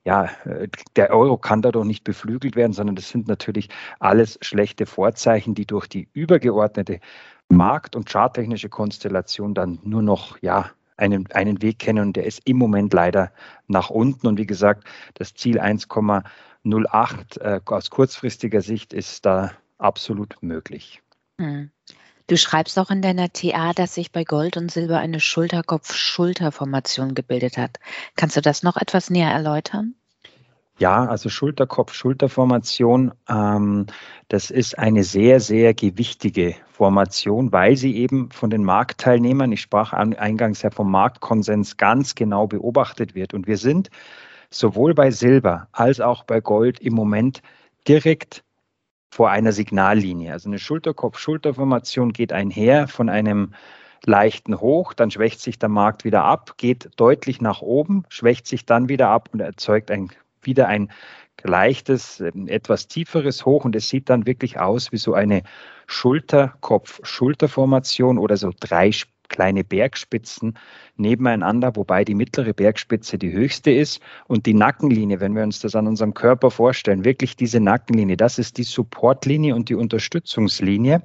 ja, 0.08 0.30
äh, 0.46 0.68
der 0.96 1.10
Euro 1.10 1.36
kann 1.36 1.60
dadurch 1.60 1.84
nicht 1.84 2.02
beflügelt 2.02 2.56
werden, 2.56 2.72
sondern 2.72 2.96
das 2.96 3.10
sind 3.10 3.28
natürlich 3.28 3.68
alles 4.00 4.38
schlechte 4.40 4.86
Vorzeichen, 4.86 5.54
die 5.54 5.66
durch 5.66 5.86
die 5.86 6.08
übergeordnete 6.14 7.00
markt- 7.50 7.94
und 7.94 8.08
charttechnische 8.08 8.70
Konstellation 8.70 9.52
dann 9.52 9.78
nur 9.82 10.00
noch 10.00 10.40
ja, 10.40 10.70
einen, 10.96 11.30
einen 11.32 11.60
Weg 11.60 11.78
kennen 11.78 12.06
und 12.06 12.16
der 12.16 12.24
ist 12.24 12.40
im 12.46 12.56
Moment 12.56 12.94
leider 12.94 13.30
nach 13.66 13.90
unten. 13.90 14.26
Und 14.26 14.38
wie 14.38 14.46
gesagt, 14.46 14.84
das 15.12 15.34
Ziel 15.34 15.60
1,08 15.60 17.40
äh, 17.42 17.60
aus 17.66 17.90
kurzfristiger 17.90 18.62
Sicht 18.62 18.94
ist 18.94 19.26
da 19.26 19.52
absolut 19.76 20.36
möglich. 20.40 21.02
Hm. 21.38 21.70
Du 22.28 22.36
schreibst 22.36 22.78
auch 22.78 22.90
in 22.90 23.00
deiner 23.00 23.32
TA, 23.32 23.72
dass 23.72 23.94
sich 23.94 24.12
bei 24.12 24.22
Gold 24.22 24.58
und 24.58 24.70
Silber 24.70 24.98
eine 24.98 25.18
Schulterkopf-Schulterformation 25.18 27.14
gebildet 27.14 27.56
hat. 27.56 27.80
Kannst 28.16 28.36
du 28.36 28.42
das 28.42 28.62
noch 28.62 28.76
etwas 28.76 29.08
näher 29.08 29.30
erläutern? 29.30 29.94
Ja, 30.78 31.06
also 31.06 31.30
Schulterkopf-Schulterformation, 31.30 33.12
ähm, 33.30 33.86
das 34.28 34.50
ist 34.50 34.78
eine 34.78 35.04
sehr, 35.04 35.40
sehr 35.40 35.72
gewichtige 35.72 36.54
Formation, 36.70 37.50
weil 37.50 37.76
sie 37.76 37.96
eben 37.96 38.30
von 38.30 38.50
den 38.50 38.62
Marktteilnehmern, 38.62 39.50
ich 39.50 39.62
sprach 39.62 39.94
eingangs 39.94 40.60
ja 40.60 40.70
vom 40.70 40.90
Marktkonsens, 40.90 41.78
ganz 41.78 42.14
genau 42.14 42.46
beobachtet 42.46 43.14
wird. 43.14 43.32
Und 43.32 43.46
wir 43.46 43.56
sind 43.56 43.88
sowohl 44.50 44.92
bei 44.92 45.10
Silber 45.10 45.68
als 45.72 45.98
auch 45.98 46.24
bei 46.24 46.42
Gold 46.42 46.78
im 46.80 46.92
Moment 46.92 47.40
direkt 47.88 48.44
vor 49.10 49.30
einer 49.30 49.52
Signallinie. 49.52 50.32
Also 50.32 50.48
eine 50.48 50.58
Schulterkopf-Schulterformation 50.58 52.12
geht 52.12 52.32
einher 52.32 52.88
von 52.88 53.08
einem 53.08 53.54
leichten 54.04 54.60
Hoch, 54.60 54.94
dann 54.94 55.10
schwächt 55.10 55.40
sich 55.40 55.58
der 55.58 55.68
Markt 55.68 56.04
wieder 56.04 56.24
ab, 56.24 56.54
geht 56.56 56.90
deutlich 56.96 57.40
nach 57.40 57.62
oben, 57.62 58.04
schwächt 58.08 58.46
sich 58.46 58.64
dann 58.64 58.88
wieder 58.88 59.08
ab 59.08 59.30
und 59.32 59.40
erzeugt 59.40 59.90
ein 59.90 60.08
wieder 60.42 60.68
ein 60.68 60.92
leichtes, 61.42 62.20
ähm, 62.20 62.46
etwas 62.48 62.86
tieferes 62.88 63.46
Hoch 63.46 63.64
und 63.64 63.76
es 63.76 63.88
sieht 63.88 64.10
dann 64.10 64.26
wirklich 64.26 64.58
aus 64.58 64.90
wie 64.92 64.96
so 64.96 65.14
eine 65.14 65.44
Schulter-Kopf-Schulter-Formation 65.86 68.18
oder 68.18 68.36
so 68.36 68.50
drei 68.58 68.90
kleine 69.28 69.64
Bergspitzen 69.64 70.58
nebeneinander, 70.96 71.76
wobei 71.76 72.04
die 72.04 72.14
mittlere 72.14 72.52
Bergspitze 72.52 73.18
die 73.18 73.32
höchste 73.32 73.70
ist 73.70 74.00
und 74.26 74.46
die 74.46 74.54
Nackenlinie, 74.54 75.20
wenn 75.20 75.34
wir 75.34 75.42
uns 75.42 75.60
das 75.60 75.74
an 75.74 75.86
unserem 75.86 76.14
Körper 76.14 76.50
vorstellen, 76.50 77.04
wirklich 77.04 77.36
diese 77.36 77.60
Nackenlinie, 77.60 78.16
das 78.16 78.38
ist 78.38 78.58
die 78.58 78.64
Supportlinie 78.64 79.54
und 79.54 79.68
die 79.68 79.74
Unterstützungslinie. 79.74 81.02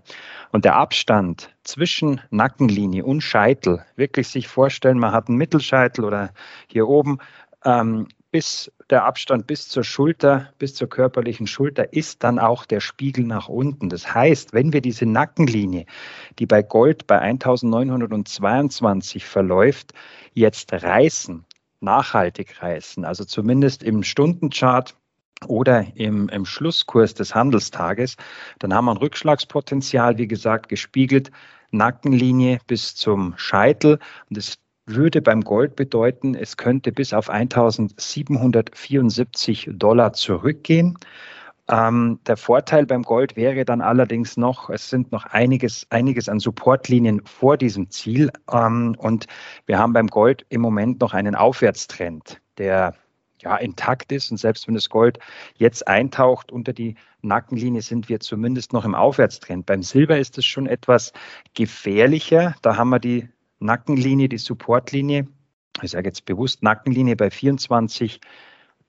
Und 0.52 0.66
der 0.66 0.76
Abstand 0.76 1.50
zwischen 1.64 2.22
Nackenlinie 2.30 3.04
und 3.04 3.22
Scheitel, 3.22 3.84
wirklich 3.96 4.28
sich 4.28 4.48
vorstellen, 4.48 5.00
man 5.00 5.12
hat 5.12 5.28
einen 5.28 5.38
Mittelscheitel 5.38 6.06
oder 6.06 6.32
hier 6.68 6.88
oben 6.88 7.18
ähm, 7.66 8.08
bis 8.32 8.72
der 8.94 9.06
Abstand 9.06 9.48
bis 9.48 9.70
zur 9.70 9.84
Schulter, 9.84 10.54
bis 10.60 10.76
zur 10.76 10.88
körperlichen 10.88 11.48
Schulter 11.48 11.94
ist 11.94 12.24
dann 12.24 12.38
auch 12.38 12.64
der 12.64 12.80
Spiegel 12.80 13.26
nach 13.26 13.50
unten. 13.50 13.90
Das 13.90 14.14
heißt, 14.14 14.54
wenn 14.54 14.72
wir 14.72 14.82
diese 14.82 15.08
Nackenlinie, 15.08 15.88
die 16.38 16.46
bei 16.46 16.62
Gold 16.62 17.08
bei 17.08 17.18
1922 17.18 19.26
verläuft, 19.26 19.94
jetzt 20.34 20.72
reißen, 20.72 21.44
nachhaltig 21.82 22.62
reißen, 22.62 23.04
also 23.04 23.26
zumindest 23.26 23.82
im 23.82 24.04
Stundenchart 24.04 24.96
oder 25.48 25.88
im, 25.96 26.30
im 26.30 26.46
Schlusskurs 26.46 27.16
des 27.16 27.34
Handelstages, 27.34 28.16
dann 28.60 28.76
haben 28.76 28.86
wir 28.86 28.92
ein 28.92 28.98
Rückschlagspotenzial, 28.98 30.20
wie 30.20 30.28
gesagt, 30.28 30.70
gespiegelt 30.70 31.32
Nackenlinie 31.72 32.60
bis 32.68 32.94
zum 32.94 33.34
Scheitel. 33.38 33.98
Und 34.30 34.38
das 34.38 34.60
würde 34.86 35.22
beim 35.22 35.42
Gold 35.42 35.76
bedeuten, 35.76 36.34
es 36.36 36.58
könnte 36.58 36.92
bis 36.92 37.14
auf 37.14 37.30
1774 37.30 39.70
Dollar 39.74 40.14
zurückgehen. 40.14 40.98
Ähm, 41.70 42.20
der 42.28 42.36
Vorteil 42.36 42.86
beim 42.86 43.04
Gold 43.04 43.38
wäre 43.38 43.64
dann 43.64 43.80
allerdings 43.82 44.36
noch, 44.36 44.70
es 44.70 44.90
sind 44.90 45.14
noch 45.14 45.26
einiges, 45.26 45.88
einiges 45.90 46.28
an 46.28 46.40
Supportlinien 46.40 47.22
vor 47.26 47.56
diesem 47.58 47.90
Ziel. 47.90 48.32
Ähm, 48.52 48.96
und 48.98 49.28
wir 49.66 49.80
haben 49.80 49.94
beim 49.94 50.08
Gold 50.08 50.46
im 50.50 50.60
Moment 50.60 51.00
noch 51.00 51.14
einen 51.14 51.36
Aufwärtstrend, 51.36 52.42
der 52.58 52.96
ja 53.42 53.56
intakt 53.58 54.12
ist. 54.12 54.32
Und 54.32 54.38
selbst 54.38 54.68
wenn 54.68 54.76
das 54.76 54.90
Gold 54.90 55.20
jetzt 55.56 55.88
eintaucht 55.88 56.52
unter 56.52 56.74
die 56.74 56.96
Nackenlinie, 57.22 57.82
sind 57.82 58.10
wir 58.10 58.20
zumindest 58.20 58.74
noch 58.74 58.84
im 58.84 58.96
Aufwärtstrend. 58.96 59.66
Beim 59.66 59.84
Silber 59.84 60.18
ist 60.18 60.38
es 60.38 60.46
schon 60.46 60.68
etwas 60.68 61.14
gefährlicher. 61.54 62.56
Da 62.62 62.76
haben 62.76 62.90
wir 62.90 63.00
die 63.00 63.30
Nackenlinie, 63.64 64.30
die 64.30 64.38
Supportlinie, 64.38 65.28
ich 65.82 65.92
sage 65.92 66.08
jetzt 66.08 66.26
bewusst 66.26 66.62
Nackenlinie 66.62 67.16
bei 67.16 67.30
24 67.30 68.20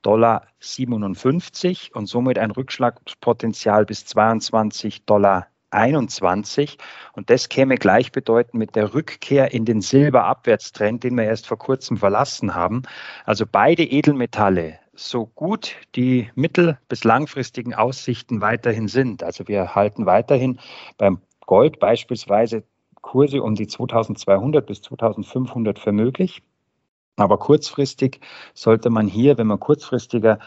Dollar 0.03 0.47
57 0.61 1.95
und 1.95 2.07
somit 2.07 2.39
ein 2.39 2.51
Rückschlagpotenzial 2.51 3.87
bis 3.87 4.05
22 4.05 5.05
Dollar 5.07 5.47
21. 5.71 6.79
Und 7.15 7.31
das 7.31 7.49
käme 7.49 7.77
gleichbedeutend 7.77 8.55
mit 8.55 8.77
der 8.77 8.95
Rückkehr 8.95 9.53
in 9.53 9.65
den 9.65 9.81
Silberabwärtstrend, 9.81 11.05
den 11.05 11.17
wir 11.17 11.25
erst 11.25 11.47
vor 11.47 11.59
kurzem 11.59 11.97
verlassen 11.97 12.55
haben. 12.55 12.83
Also 13.25 13.45
beide 13.51 13.83
Edelmetalle, 13.83 14.79
so 14.95 15.27
gut 15.27 15.75
die 15.97 16.31
mittel- 16.35 16.79
bis 16.89 17.05
langfristigen 17.05 17.75
Aussichten 17.75 18.41
weiterhin 18.41 18.89
sind. 18.89 19.23
Also 19.23 19.49
wir 19.49 19.75
halten 19.75 20.07
weiterhin 20.07 20.61
beim 20.97 21.21
Gold 21.47 21.81
beispielsweise 21.81 22.63
Kurse 23.05 23.43
um 23.43 23.55
die 23.55 23.67
2200 23.67 24.65
bis 24.67 24.81
2500 24.81 25.79
für 25.79 25.93
möglich. 25.93 26.43
Aber 27.17 27.39
kurzfristig 27.39 28.21
sollte 28.55 28.89
man 28.89 29.07
hier, 29.07 29.37
wenn 29.37 29.47
man 29.47 29.61
kurzfristiger 29.61 30.39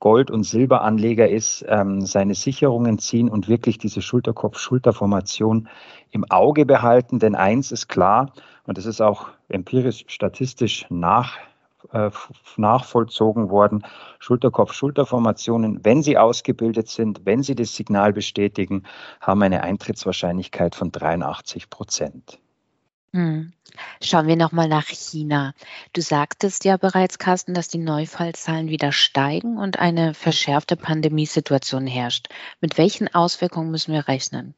Gold- 0.00 0.30
und 0.30 0.42
Silberanleger 0.42 1.28
ist, 1.28 1.64
ähm, 1.68 2.00
seine 2.00 2.34
Sicherungen 2.34 2.98
ziehen 2.98 3.28
und 3.28 3.48
wirklich 3.48 3.76
diese 3.78 4.00
Schulterkopf-Schulterformation 4.00 5.68
im 6.10 6.24
Auge 6.30 6.64
behalten. 6.64 7.18
Denn 7.18 7.34
eins 7.34 7.70
ist 7.70 7.86
klar, 7.86 8.32
und 8.64 8.78
das 8.78 8.86
ist 8.86 9.02
auch 9.02 9.28
empirisch 9.48 10.04
statistisch 10.08 10.86
nach 10.88 11.36
äh, 11.92 12.10
nachvollzogen 12.56 13.50
worden. 13.50 13.84
Schulterkopf-Schulterformationen, 14.18 15.84
wenn 15.84 16.02
sie 16.02 16.18
ausgebildet 16.18 16.88
sind, 16.88 17.20
wenn 17.24 17.42
sie 17.42 17.54
das 17.54 17.74
Signal 17.74 18.12
bestätigen, 18.12 18.84
haben 19.20 19.42
eine 19.42 19.62
Eintrittswahrscheinlichkeit 19.62 20.74
von 20.74 20.90
83 20.90 21.70
Prozent. 21.70 22.38
Hm. 23.12 23.52
Schauen 24.02 24.26
wir 24.26 24.36
nochmal 24.36 24.68
nach 24.68 24.88
China. 24.88 25.54
Du 25.92 26.00
sagtest 26.00 26.64
ja 26.64 26.76
bereits, 26.76 27.18
Carsten, 27.18 27.54
dass 27.54 27.68
die 27.68 27.78
Neufallzahlen 27.78 28.68
wieder 28.68 28.92
steigen 28.92 29.58
und 29.58 29.78
eine 29.78 30.14
verschärfte 30.14 30.76
Pandemiesituation 30.76 31.86
herrscht. 31.86 32.28
Mit 32.60 32.78
welchen 32.78 33.14
Auswirkungen 33.14 33.70
müssen 33.70 33.92
wir 33.92 34.08
rechnen? 34.08 34.54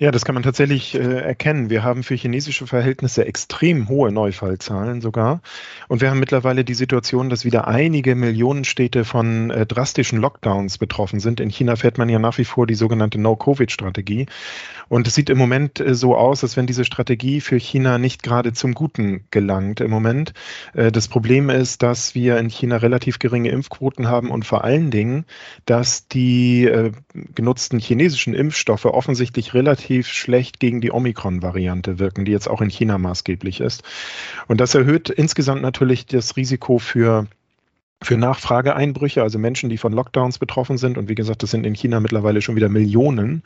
Ja, 0.00 0.12
das 0.12 0.24
kann 0.24 0.34
man 0.34 0.44
tatsächlich 0.44 0.94
äh, 0.94 1.00
erkennen. 1.00 1.70
Wir 1.70 1.82
haben 1.82 2.04
für 2.04 2.14
chinesische 2.14 2.68
Verhältnisse 2.68 3.24
extrem 3.26 3.88
hohe 3.88 4.12
Neufallzahlen 4.12 5.00
sogar. 5.00 5.40
Und 5.88 6.00
wir 6.00 6.08
haben 6.10 6.20
mittlerweile 6.20 6.64
die 6.64 6.74
Situation, 6.74 7.28
dass 7.30 7.44
wieder 7.44 7.66
einige 7.66 8.14
Millionenstädte 8.14 9.04
von 9.04 9.50
äh, 9.50 9.66
drastischen 9.66 10.20
Lockdowns 10.20 10.78
betroffen 10.78 11.18
sind. 11.18 11.40
In 11.40 11.50
China 11.50 11.74
fährt 11.74 11.98
man 11.98 12.08
ja 12.08 12.20
nach 12.20 12.38
wie 12.38 12.44
vor 12.44 12.68
die 12.68 12.76
sogenannte 12.76 13.20
No-Covid-Strategie. 13.20 14.26
Und 14.88 15.08
es 15.08 15.16
sieht 15.16 15.30
im 15.30 15.38
Moment 15.38 15.80
äh, 15.80 15.96
so 15.96 16.14
aus, 16.14 16.44
als 16.44 16.56
wenn 16.56 16.68
diese 16.68 16.84
Strategie 16.84 17.40
für 17.40 17.56
China 17.56 17.98
nicht 17.98 18.22
gerade 18.22 18.52
zum 18.52 18.74
Guten 18.74 19.24
gelangt 19.32 19.80
im 19.80 19.90
Moment. 19.90 20.32
Äh, 20.74 20.92
das 20.92 21.08
Problem 21.08 21.50
ist, 21.50 21.82
dass 21.82 22.14
wir 22.14 22.38
in 22.38 22.50
China 22.50 22.76
relativ 22.76 23.18
geringe 23.18 23.50
Impfquoten 23.50 24.06
haben 24.06 24.30
und 24.30 24.44
vor 24.44 24.62
allen 24.62 24.92
Dingen, 24.92 25.24
dass 25.66 26.06
die 26.06 26.66
äh, 26.66 26.92
genutzten 27.34 27.80
chinesischen 27.80 28.34
Impfstoffe 28.34 28.84
offensichtlich 28.84 29.54
relativ 29.54 29.87
relativ 29.88 30.08
schlecht 30.08 30.60
gegen 30.60 30.80
die 30.80 30.92
Omikron-Variante 30.92 31.98
wirken, 31.98 32.24
die 32.24 32.32
jetzt 32.32 32.48
auch 32.48 32.60
in 32.60 32.68
China 32.68 32.98
maßgeblich 32.98 33.60
ist. 33.60 33.82
Und 34.46 34.60
das 34.60 34.74
erhöht 34.74 35.08
insgesamt 35.08 35.62
natürlich 35.62 36.06
das 36.06 36.36
Risiko 36.36 36.78
für 36.78 37.26
für 38.00 38.16
Nachfrageeinbrüche, 38.16 39.22
also 39.22 39.40
Menschen, 39.40 39.70
die 39.70 39.76
von 39.76 39.92
Lockdowns 39.92 40.38
betroffen 40.38 40.78
sind. 40.78 40.98
Und 40.98 41.08
wie 41.08 41.16
gesagt, 41.16 41.42
das 41.42 41.50
sind 41.50 41.66
in 41.66 41.74
China 41.74 41.98
mittlerweile 41.98 42.40
schon 42.40 42.54
wieder 42.54 42.68
Millionen. 42.68 43.42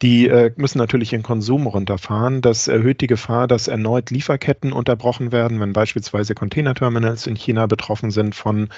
Die 0.00 0.28
äh, 0.28 0.50
müssen 0.56 0.78
natürlich 0.78 1.12
ihren 1.12 1.22
Konsum 1.22 1.66
runterfahren. 1.66 2.40
Das 2.40 2.68
erhöht 2.68 3.02
die 3.02 3.06
Gefahr, 3.06 3.46
dass 3.46 3.68
erneut 3.68 4.10
Lieferketten 4.10 4.72
unterbrochen 4.72 5.30
werden, 5.30 5.60
wenn 5.60 5.74
beispielsweise 5.74 6.34
Containerterminals 6.34 7.26
in 7.26 7.36
China 7.36 7.66
betroffen 7.66 8.10
sind 8.10 8.34
von 8.34 8.70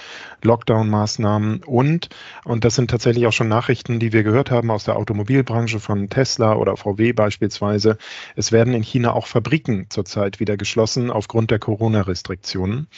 Lockdown-Maßnahmen. 0.43 1.63
Und, 1.63 2.09
und 2.45 2.65
das 2.65 2.75
sind 2.75 2.91
tatsächlich 2.91 3.27
auch 3.29 3.33
schon 3.33 3.49
Nachrichten, 3.49 4.01
die 4.01 4.13
wir 4.13 4.25
gehört 4.25 4.51
haben 4.51 4.73
aus 4.73 4.83
der 4.83 4.97
Automobilbranche 4.97 5.79
von 5.79 6.09
Tesla 6.09 6.57
oder 6.57 6.77
VW 6.77 7.13
beispielsweise. 7.13 7.99
Es 8.35 8.51
werden 8.51 8.75
in 8.75 8.83
China 8.83 9.13
auch 9.13 9.29
Fabriken 9.29 9.87
zurzeit 9.91 10.41
wieder 10.41 10.57
geschlossen 10.57 11.13
aufgrund 11.13 11.53
der 11.53 11.61
Corona-Restriktionen. 11.61 12.89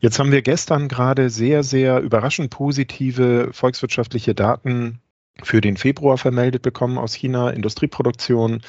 Jetzt 0.00 0.18
haben 0.18 0.32
wir 0.32 0.42
gestern 0.42 0.88
gerade 0.88 1.30
sehr 1.30 1.45
sehr, 1.46 1.62
sehr 1.62 2.00
überraschend 2.00 2.50
positive 2.50 3.50
volkswirtschaftliche 3.52 4.34
Daten 4.34 4.98
für 5.44 5.60
den 5.60 5.76
Februar 5.76 6.18
vermeldet 6.18 6.62
bekommen 6.62 6.98
aus 6.98 7.14
China. 7.14 7.50
Industrieproduktion, 7.50 8.62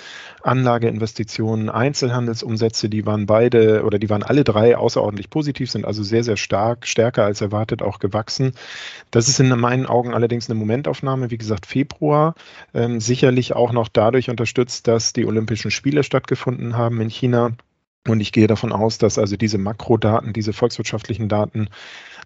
Anlageinvestitionen, 0.43 1.71
Einzelhandelsumsätze, 1.71 2.87
die 2.87 3.07
waren 3.07 3.25
beide 3.25 3.83
oder 3.83 3.97
die 3.97 4.11
waren 4.11 4.21
alle 4.21 4.43
drei 4.43 4.77
außerordentlich 4.77 5.31
positiv, 5.31 5.71
sind 5.71 5.85
also 5.85 6.03
sehr, 6.03 6.23
sehr 6.23 6.37
stark, 6.37 6.85
stärker 6.85 7.23
als 7.23 7.41
erwartet 7.41 7.81
auch 7.81 7.97
gewachsen. 7.97 8.51
Das 9.09 9.27
ist 9.27 9.39
in 9.39 9.47
meinen 9.59 9.87
Augen 9.87 10.13
allerdings 10.13 10.51
eine 10.51 10.59
Momentaufnahme, 10.59 11.31
wie 11.31 11.39
gesagt, 11.39 11.65
Februar. 11.65 12.35
Ähm, 12.75 12.99
sicherlich 12.99 13.53
auch 13.55 13.71
noch 13.71 13.87
dadurch 13.87 14.29
unterstützt, 14.29 14.87
dass 14.87 15.13
die 15.13 15.25
Olympischen 15.25 15.71
Spiele 15.71 16.03
stattgefunden 16.03 16.77
haben 16.77 17.01
in 17.01 17.09
China. 17.09 17.53
Und 18.07 18.21
ich 18.21 18.31
gehe 18.31 18.47
davon 18.47 18.71
aus, 18.71 18.97
dass 18.97 19.17
also 19.17 19.35
diese 19.35 19.57
Makrodaten, 19.57 20.33
diese 20.33 20.53
volkswirtschaftlichen 20.53 21.27
Daten 21.27 21.69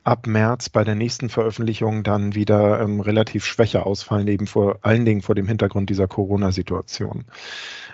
ab 0.03 0.25
März 0.27 0.70
bei 0.70 0.84
der 0.84 0.96
nächsten 0.96 1.29
Veröffentlichung 1.29 2.03
dann 2.03 2.34
wieder 2.34 2.81
ähm, 2.81 3.01
relativ 3.01 3.46
schwächer 3.46 3.86
ausfallen, 3.86 4.27
eben 4.27 4.48
vor 4.48 4.79
allen 4.81 5.05
Dingen 5.05 5.22
vor 5.22 5.36
dem 5.36 5.48
Hintergrund 5.48 5.89
dieser 5.89 6.08
Corona-Situation. 6.08 7.25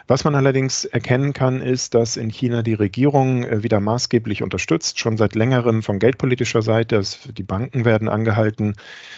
Was 0.09 0.23
man 0.23 0.35
allerdings 0.35 0.85
erkennen 0.85 1.33
kann, 1.33 1.61
ist, 1.61 1.93
dass 1.93 2.15
in 2.15 2.29
China 2.29 2.63
die 2.63 2.75
Regierung 2.75 3.43
äh, 3.43 3.61
wieder 3.61 3.81
maßgeblich 3.81 4.41
unterstützt, 4.41 4.99
schon 4.99 5.17
seit 5.17 5.35
längerem 5.35 5.83
von 5.83 5.99
geldpolitischer 5.99 6.61
Seite. 6.61 7.01
Die 7.37 7.43
Banken 7.43 7.83
werden 7.83 8.07
angehalten, 8.07 8.75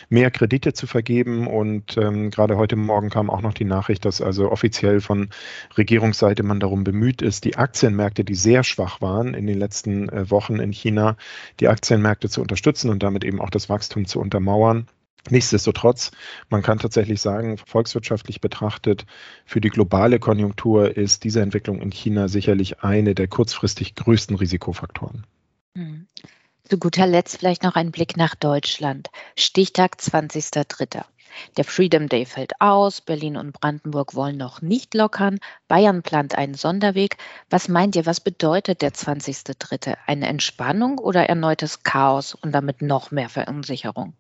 mehr 0.10 0.32
Kredite 0.32 0.74
zu 0.74 0.88
vergeben. 0.88 1.46
Und 1.46 1.96
ähm, 1.98 2.32
gerade 2.32 2.58
heute 2.58 2.76
Morgen 2.76 3.12
kam 3.12 3.30
auch 3.30 3.42
noch 3.42 3.54
die 3.54 3.66
Nachricht, 3.66 4.04
dass 4.04 4.20
also 4.20 4.52
offiziell 4.52 5.00
von 5.00 5.30
Regierungsseite 5.78 6.42
man 6.42 6.60
darum 6.60 6.84
bemüht 6.84 7.22
ist, 7.22 7.46
die 7.46 7.56
Aktienmärkte, 7.56 8.24
die 8.24 8.34
sehr 8.34 8.64
schwach 8.64 9.00
waren 9.00 9.36
in 9.36 9.46
den 9.46 9.60
letzten 9.60 10.10
äh, 10.10 10.32
Wochen 10.32 10.56
in 10.56 10.72
China, 10.72 11.18
die 11.60 11.68
Aktienmärkte 11.68 12.30
zu 12.30 12.42
unterstützen 12.42 12.79
und 12.88 13.04
damit 13.04 13.26
eben 13.26 13.42
auch 13.42 13.50
das 13.50 13.68
Wachstum 13.68 14.06
zu 14.06 14.22
untermauern. 14.22 14.88
Nichtsdestotrotz, 15.30 16.12
man 16.50 16.62
kann 16.62 16.80
tatsächlich 16.80 17.20
sagen, 17.20 17.58
volkswirtschaftlich 17.58 18.40
betrachtet, 18.40 19.06
für 19.46 19.60
die 19.60 19.70
globale 19.70 20.20
Konjunktur 20.20 20.96
ist 20.96 21.26
diese 21.26 21.42
Entwicklung 21.42 21.82
in 21.82 21.92
China 21.92 22.30
sicherlich 22.30 22.84
eine 22.84 23.16
der 23.16 23.28
kurzfristig 23.28 23.96
größten 23.96 24.38
Risikofaktoren. 24.38 25.26
Hm. 25.76 26.08
Zu 26.64 26.78
guter 26.78 27.08
Letzt 27.08 27.38
vielleicht 27.38 27.64
noch 27.64 27.76
ein 27.76 27.92
Blick 27.92 28.16
nach 28.16 28.36
Deutschland. 28.36 29.10
Stichtag 29.36 29.98
20.03. 30.00 31.04
Der 31.58 31.64
Freedom 31.64 32.10
Day 32.10 32.26
fällt 32.26 32.54
aus, 32.60 33.02
Berlin 33.02 33.38
und 33.38 33.54
Brandenburg 33.54 34.16
wollen 34.16 34.38
noch 34.38 34.62
nicht 34.62 34.94
lockern, 34.94 35.40
Bayern 35.68 36.02
plant 36.02 36.36
einen 36.36 36.56
Sonderweg. 36.56 37.18
Was 37.50 37.68
meint 37.68 37.96
ihr, 37.96 38.06
was 38.06 38.20
bedeutet 38.20 38.82
der 38.82 38.92
20.03.? 38.92 39.98
Eine 40.08 40.28
Entspannung 40.28 40.98
oder 40.98 41.28
erneutes 41.28 41.84
Chaos 41.84 42.36
und 42.36 42.52
damit 42.52 42.82
noch 42.82 43.12
mehr 43.12 43.30
Verunsicherung? 43.30 44.14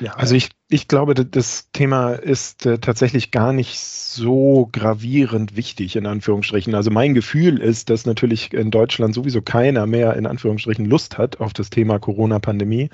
Ja, 0.00 0.12
also 0.12 0.34
ich, 0.34 0.50
ich 0.68 0.88
glaube, 0.88 1.14
das 1.14 1.70
Thema 1.72 2.12
ist 2.12 2.66
äh, 2.66 2.78
tatsächlich 2.78 3.30
gar 3.30 3.52
nicht 3.52 3.78
so 3.78 4.68
gravierend 4.72 5.56
wichtig, 5.56 5.96
in 5.96 6.06
Anführungsstrichen. 6.06 6.74
Also 6.74 6.90
mein 6.90 7.14
Gefühl 7.14 7.60
ist, 7.60 7.90
dass 7.90 8.06
natürlich 8.06 8.52
in 8.52 8.70
Deutschland 8.70 9.14
sowieso 9.14 9.42
keiner 9.42 9.86
mehr, 9.86 10.14
in 10.14 10.26
Anführungsstrichen, 10.26 10.84
Lust 10.86 11.18
hat 11.18 11.40
auf 11.40 11.52
das 11.52 11.70
Thema 11.70 11.98
Corona-Pandemie. 11.98 12.90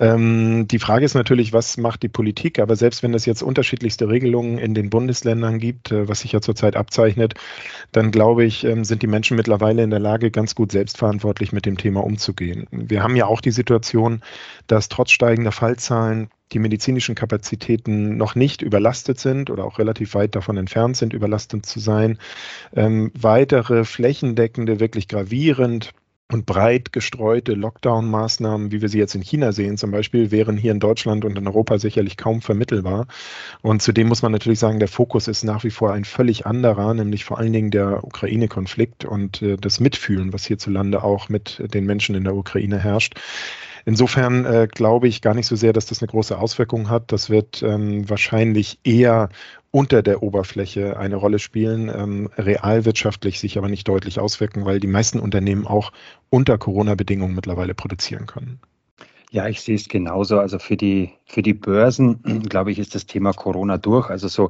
Ähm, 0.00 0.66
die 0.66 0.78
Frage 0.78 1.04
ist 1.04 1.14
natürlich, 1.14 1.52
was 1.52 1.76
macht 1.76 2.02
die 2.02 2.08
Politik? 2.08 2.58
Aber 2.58 2.74
selbst 2.74 3.02
wenn 3.02 3.12
es 3.12 3.26
jetzt 3.26 3.42
unterschiedlichste 3.42 4.08
Regelungen 4.08 4.56
in 4.58 4.72
den 4.72 4.88
Bundesländern 4.88 5.58
gibt, 5.58 5.92
äh, 5.92 6.08
was 6.08 6.20
sich 6.20 6.32
ja 6.32 6.40
zurzeit 6.40 6.74
abzeichnet, 6.74 7.34
dann 7.92 8.10
glaube 8.10 8.44
ich, 8.44 8.64
ähm, 8.64 8.84
sind 8.84 9.02
die 9.02 9.06
Menschen 9.06 9.36
mittlerweile 9.36 9.82
in 9.82 9.90
der 9.90 9.98
Lage, 10.00 10.30
ganz 10.30 10.54
gut 10.54 10.72
selbstverantwortlich 10.72 11.52
mit 11.52 11.66
dem 11.66 11.76
Thema 11.76 12.02
umzugehen. 12.02 12.66
Wir 12.70 13.02
haben 13.02 13.14
ja 13.14 13.26
auch 13.26 13.42
die 13.42 13.50
Situation, 13.50 14.22
dass 14.66 14.88
trotz 14.88 15.10
steigender 15.10 15.52
Fallzahlen 15.52 16.30
die 16.52 16.58
medizinischen 16.58 17.14
Kapazitäten 17.14 18.16
noch 18.16 18.34
nicht 18.34 18.62
überlastet 18.62 19.20
sind 19.20 19.50
oder 19.50 19.64
auch 19.64 19.78
relativ 19.78 20.14
weit 20.14 20.34
davon 20.34 20.56
entfernt 20.56 20.96
sind, 20.96 21.12
überlastet 21.12 21.66
zu 21.66 21.78
sein. 21.78 22.18
Ähm, 22.74 23.12
weitere 23.14 23.84
flächendeckende, 23.84 24.80
wirklich 24.80 25.08
gravierend 25.08 25.92
und 26.32 26.46
breit 26.46 26.92
gestreute 26.92 27.54
Lockdown-Maßnahmen, 27.54 28.70
wie 28.70 28.80
wir 28.80 28.88
sie 28.88 28.98
jetzt 28.98 29.14
in 29.14 29.22
China 29.22 29.52
sehen 29.52 29.76
zum 29.76 29.90
Beispiel, 29.90 30.30
wären 30.30 30.56
hier 30.56 30.72
in 30.72 30.80
Deutschland 30.80 31.24
und 31.24 31.36
in 31.36 31.46
Europa 31.46 31.78
sicherlich 31.78 32.16
kaum 32.16 32.40
vermittelbar. 32.40 33.06
Und 33.62 33.82
zudem 33.82 34.08
muss 34.08 34.22
man 34.22 34.32
natürlich 34.32 34.58
sagen, 34.58 34.78
der 34.78 34.88
Fokus 34.88 35.28
ist 35.28 35.42
nach 35.42 35.64
wie 35.64 35.70
vor 35.70 35.92
ein 35.92 36.04
völlig 36.04 36.46
anderer, 36.46 36.94
nämlich 36.94 37.24
vor 37.24 37.38
allen 37.38 37.52
Dingen 37.52 37.70
der 37.70 38.04
Ukraine-Konflikt 38.04 39.04
und 39.04 39.42
äh, 39.42 39.56
das 39.56 39.80
Mitfühlen, 39.80 40.32
was 40.32 40.44
hierzulande 40.44 41.02
auch 41.02 41.28
mit 41.28 41.62
den 41.74 41.84
Menschen 41.84 42.14
in 42.14 42.24
der 42.24 42.36
Ukraine 42.36 42.78
herrscht. 42.78 43.14
Insofern 43.84 44.44
äh, 44.44 44.68
glaube 44.70 45.08
ich 45.08 45.22
gar 45.22 45.34
nicht 45.34 45.46
so 45.46 45.56
sehr, 45.56 45.72
dass 45.72 45.86
das 45.86 46.02
eine 46.02 46.08
große 46.08 46.38
Auswirkung 46.38 46.90
hat. 46.90 47.12
Das 47.12 47.30
wird 47.30 47.62
ähm, 47.62 48.08
wahrscheinlich 48.08 48.78
eher 48.84 49.30
unter 49.72 50.02
der 50.02 50.22
Oberfläche 50.22 50.98
eine 50.98 51.16
Rolle 51.16 51.38
spielen, 51.38 51.90
ähm, 51.94 52.28
realwirtschaftlich 52.36 53.38
sich 53.38 53.56
aber 53.56 53.68
nicht 53.68 53.86
deutlich 53.86 54.18
auswirken, 54.18 54.64
weil 54.64 54.80
die 54.80 54.88
meisten 54.88 55.20
Unternehmen 55.20 55.66
auch 55.66 55.92
unter 56.28 56.58
Corona-Bedingungen 56.58 57.34
mittlerweile 57.34 57.74
produzieren 57.74 58.26
können. 58.26 58.60
Ja, 59.30 59.46
ich 59.46 59.60
sehe 59.60 59.76
es 59.76 59.88
genauso. 59.88 60.40
Also 60.40 60.58
für 60.58 60.76
die, 60.76 61.12
für 61.24 61.42
die 61.42 61.54
Börsen, 61.54 62.20
glaube 62.48 62.72
ich, 62.72 62.78
ist 62.78 62.94
das 62.94 63.06
Thema 63.06 63.32
Corona 63.32 63.78
durch. 63.78 64.10
Also 64.10 64.26
so 64.26 64.48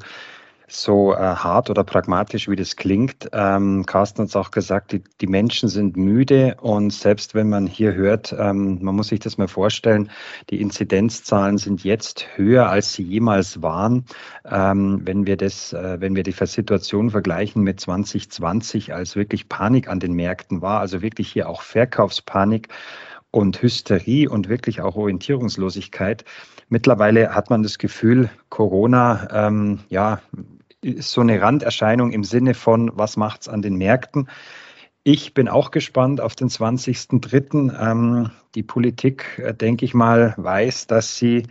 so 0.71 1.13
äh, 1.13 1.17
hart 1.17 1.69
oder 1.69 1.85
pragmatisch, 1.85 2.49
wie 2.49 2.57
das 2.57 2.77
klingt. 2.77 3.29
Ähm, 3.33 3.85
Carsten 3.85 4.23
hat 4.23 4.29
es 4.29 4.37
auch 4.37 4.51
gesagt, 4.51 4.93
die, 4.93 5.03
die 5.21 5.27
Menschen 5.27 5.69
sind 5.69 5.97
müde 5.97 6.57
und 6.61 6.93
selbst 6.93 7.35
wenn 7.35 7.49
man 7.49 7.67
hier 7.67 7.95
hört, 7.95 8.35
ähm, 8.39 8.79
man 8.81 8.95
muss 8.95 9.09
sich 9.09 9.19
das 9.21 9.37
mal 9.37 9.49
vorstellen, 9.49 10.11
die 10.49 10.61
Inzidenzzahlen 10.61 11.59
sind 11.59 11.83
jetzt 11.83 12.27
höher, 12.37 12.69
als 12.69 12.93
sie 12.93 13.03
jemals 13.03 13.63
waren. 13.63 14.05
Ähm, 14.45 15.03
wenn 15.05 15.27
wir 15.27 15.37
das, 15.37 15.73
äh, 15.73 16.01
wenn 16.01 16.15
wir 16.15 16.23
die 16.23 16.33
Situation 16.33 17.11
vergleichen 17.11 17.63
mit 17.63 17.81
2020, 17.81 18.95
als 18.95 19.17
wirklich 19.17 19.49
Panik 19.49 19.89
an 19.89 20.01
den 20.01 20.13
Märkten 20.13 20.63
war, 20.63 20.81
also 20.81 21.03
wirklich 21.03 21.33
hier 21.33 21.49
auch 21.49 21.63
Verkaufspanik 21.63 22.69
und 23.33 23.61
Hysterie 23.63 24.29
und 24.29 24.49
wirklich 24.49 24.81
auch 24.81 24.97
Orientierungslosigkeit. 24.97 26.25
Mittlerweile 26.69 27.35
hat 27.35 27.51
man 27.51 27.63
das 27.63 27.79
Gefühl, 27.79 28.31
Corona, 28.49 29.29
ähm, 29.33 29.81
ja, 29.89 30.21
ist 30.83 31.11
so 31.11 31.21
eine 31.21 31.41
Randerscheinung 31.41 32.13
im 32.13 32.25
Sinne 32.25 32.55
von, 32.55 32.91
was 32.95 33.17
macht 33.17 33.43
es 33.43 33.49
an 33.49 33.63
den 33.63 33.77
Märkten? 33.77 34.29
Ich 35.03 35.35
bin 35.35 35.49
auch 35.49 35.71
gespannt 35.71 36.21
auf 36.21 36.35
den 36.35 36.49
20.03. 36.49 37.79
Ähm, 37.81 38.31
die 38.55 38.63
Politik, 38.63 39.41
äh, 39.43 39.55
denke 39.55 39.85
ich 39.85 39.95
mal, 39.95 40.35
weiß, 40.37 40.87
dass 40.87 41.17
sie, 41.17 41.45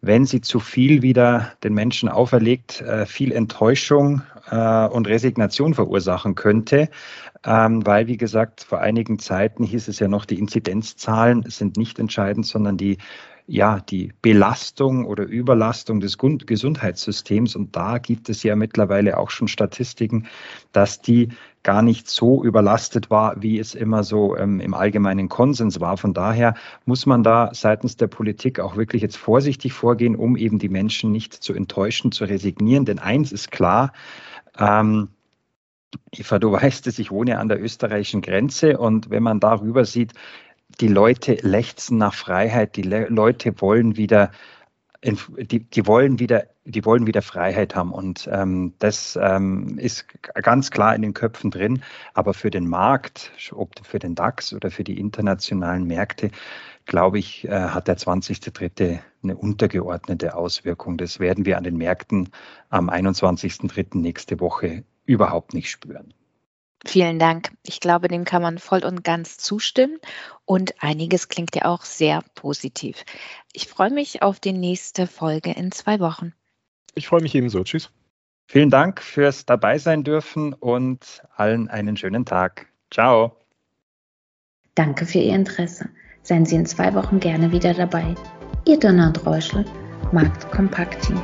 wenn 0.00 0.24
sie 0.24 0.40
zu 0.40 0.58
viel 0.58 1.02
wieder 1.02 1.52
den 1.62 1.74
Menschen 1.74 2.08
auferlegt, 2.08 2.80
äh, 2.80 3.06
viel 3.06 3.32
Enttäuschung 3.32 4.22
äh, 4.50 4.86
und 4.86 5.06
Resignation 5.06 5.74
verursachen 5.74 6.34
könnte. 6.34 6.88
Ähm, 7.44 7.86
weil, 7.86 8.08
wie 8.08 8.16
gesagt, 8.16 8.64
vor 8.64 8.80
einigen 8.80 9.20
Zeiten 9.20 9.62
hieß 9.62 9.86
es 9.86 10.00
ja 10.00 10.08
noch, 10.08 10.24
die 10.24 10.38
Inzidenzzahlen 10.38 11.44
sind 11.48 11.76
nicht 11.76 12.00
entscheidend, 12.00 12.46
sondern 12.46 12.76
die 12.76 12.98
ja, 13.50 13.80
die 13.80 14.12
Belastung 14.20 15.06
oder 15.06 15.24
Überlastung 15.24 16.00
des 16.00 16.18
Gesundheitssystems. 16.18 17.56
Und 17.56 17.74
da 17.74 17.96
gibt 17.96 18.28
es 18.28 18.42
ja 18.42 18.54
mittlerweile 18.54 19.16
auch 19.16 19.30
schon 19.30 19.48
Statistiken, 19.48 20.26
dass 20.72 21.00
die 21.00 21.30
gar 21.62 21.80
nicht 21.80 22.10
so 22.10 22.44
überlastet 22.44 23.08
war, 23.08 23.40
wie 23.42 23.58
es 23.58 23.74
immer 23.74 24.04
so 24.04 24.36
ähm, 24.36 24.60
im 24.60 24.74
allgemeinen 24.74 25.30
Konsens 25.30 25.80
war. 25.80 25.96
Von 25.96 26.12
daher 26.12 26.54
muss 26.84 27.06
man 27.06 27.22
da 27.22 27.48
seitens 27.54 27.96
der 27.96 28.08
Politik 28.08 28.60
auch 28.60 28.76
wirklich 28.76 29.00
jetzt 29.00 29.16
vorsichtig 29.16 29.72
vorgehen, 29.72 30.14
um 30.14 30.36
eben 30.36 30.58
die 30.58 30.68
Menschen 30.68 31.10
nicht 31.10 31.32
zu 31.32 31.54
enttäuschen, 31.54 32.12
zu 32.12 32.24
resignieren. 32.24 32.84
Denn 32.84 32.98
eins 32.98 33.32
ist 33.32 33.50
klar, 33.50 33.94
ähm, 34.58 35.08
Eva, 36.12 36.38
du 36.38 36.52
weißt 36.52 36.86
es, 36.86 36.98
ich 36.98 37.10
wohne 37.10 37.38
an 37.38 37.48
der 37.48 37.62
österreichischen 37.62 38.20
Grenze 38.20 38.76
und 38.76 39.08
wenn 39.08 39.22
man 39.22 39.40
darüber 39.40 39.86
sieht, 39.86 40.12
die 40.80 40.88
Leute 40.88 41.34
lechzen 41.42 41.98
nach 41.98 42.14
Freiheit, 42.14 42.76
die 42.76 42.82
Le 42.82 43.06
Leute 43.08 43.60
wollen 43.60 43.96
wieder, 43.96 44.30
die, 45.02 45.60
die 45.60 45.86
wollen 45.86 46.18
wieder 46.18 46.44
die 46.68 46.84
wollen 46.84 47.06
wieder 47.06 47.22
Freiheit 47.22 47.74
haben. 47.74 47.92
Und 47.92 48.28
ähm, 48.30 48.74
das 48.78 49.18
ähm, 49.20 49.78
ist 49.78 50.06
ganz 50.34 50.70
klar 50.70 50.94
in 50.94 51.02
den 51.02 51.14
Köpfen 51.14 51.50
drin. 51.50 51.82
Aber 52.14 52.34
für 52.34 52.50
den 52.50 52.68
Markt, 52.68 53.32
ob 53.52 53.74
für 53.84 53.98
den 53.98 54.14
DAX 54.14 54.52
oder 54.52 54.70
für 54.70 54.84
die 54.84 55.00
internationalen 55.00 55.84
Märkte, 55.84 56.30
glaube 56.84 57.18
ich, 57.18 57.46
äh, 57.48 57.50
hat 57.50 57.88
der 57.88 57.96
20.3. 57.96 58.98
eine 59.22 59.36
untergeordnete 59.36 60.34
Auswirkung. 60.34 60.98
Das 60.98 61.20
werden 61.20 61.46
wir 61.46 61.56
an 61.56 61.64
den 61.64 61.76
Märkten 61.76 62.28
am 62.68 62.90
21.3. 62.90 63.98
nächste 63.98 64.40
Woche 64.40 64.84
überhaupt 65.06 65.54
nicht 65.54 65.70
spüren. 65.70 66.12
Vielen 66.86 67.18
Dank. 67.18 67.50
Ich 67.64 67.80
glaube, 67.80 68.08
dem 68.08 68.24
kann 68.24 68.42
man 68.42 68.58
voll 68.58 68.84
und 68.84 69.02
ganz 69.02 69.36
zustimmen 69.36 69.98
und 70.44 70.82
einiges 70.82 71.28
klingt 71.28 71.54
ja 71.56 71.64
auch 71.64 71.82
sehr 71.82 72.22
positiv. 72.34 73.04
Ich 73.52 73.66
freue 73.66 73.90
mich 73.90 74.22
auf 74.22 74.38
die 74.38 74.52
nächste 74.52 75.06
Folge 75.06 75.50
in 75.52 75.72
zwei 75.72 75.98
Wochen. 76.00 76.32
Ich 76.94 77.08
freue 77.08 77.20
mich 77.20 77.34
ebenso. 77.34 77.64
Tschüss. 77.64 77.90
Vielen 78.46 78.70
Dank 78.70 79.02
fürs 79.02 79.44
dabei 79.44 79.78
sein 79.78 80.04
dürfen 80.04 80.54
und 80.54 81.22
allen 81.36 81.68
einen 81.68 81.96
schönen 81.96 82.24
Tag. 82.24 82.66
Ciao. 82.90 83.36
Danke 84.74 85.04
für 85.04 85.18
Ihr 85.18 85.34
Interesse. 85.34 85.90
Seien 86.22 86.46
Sie 86.46 86.56
in 86.56 86.64
zwei 86.64 86.94
Wochen 86.94 87.20
gerne 87.20 87.52
wieder 87.52 87.74
dabei. 87.74 88.14
Ihr 88.66 88.78
Donner 88.78 89.08
und 89.08 89.26
Reuschel, 89.26 89.64
Markt 90.12 90.50
Kompakt 90.50 91.02
Team. 91.02 91.20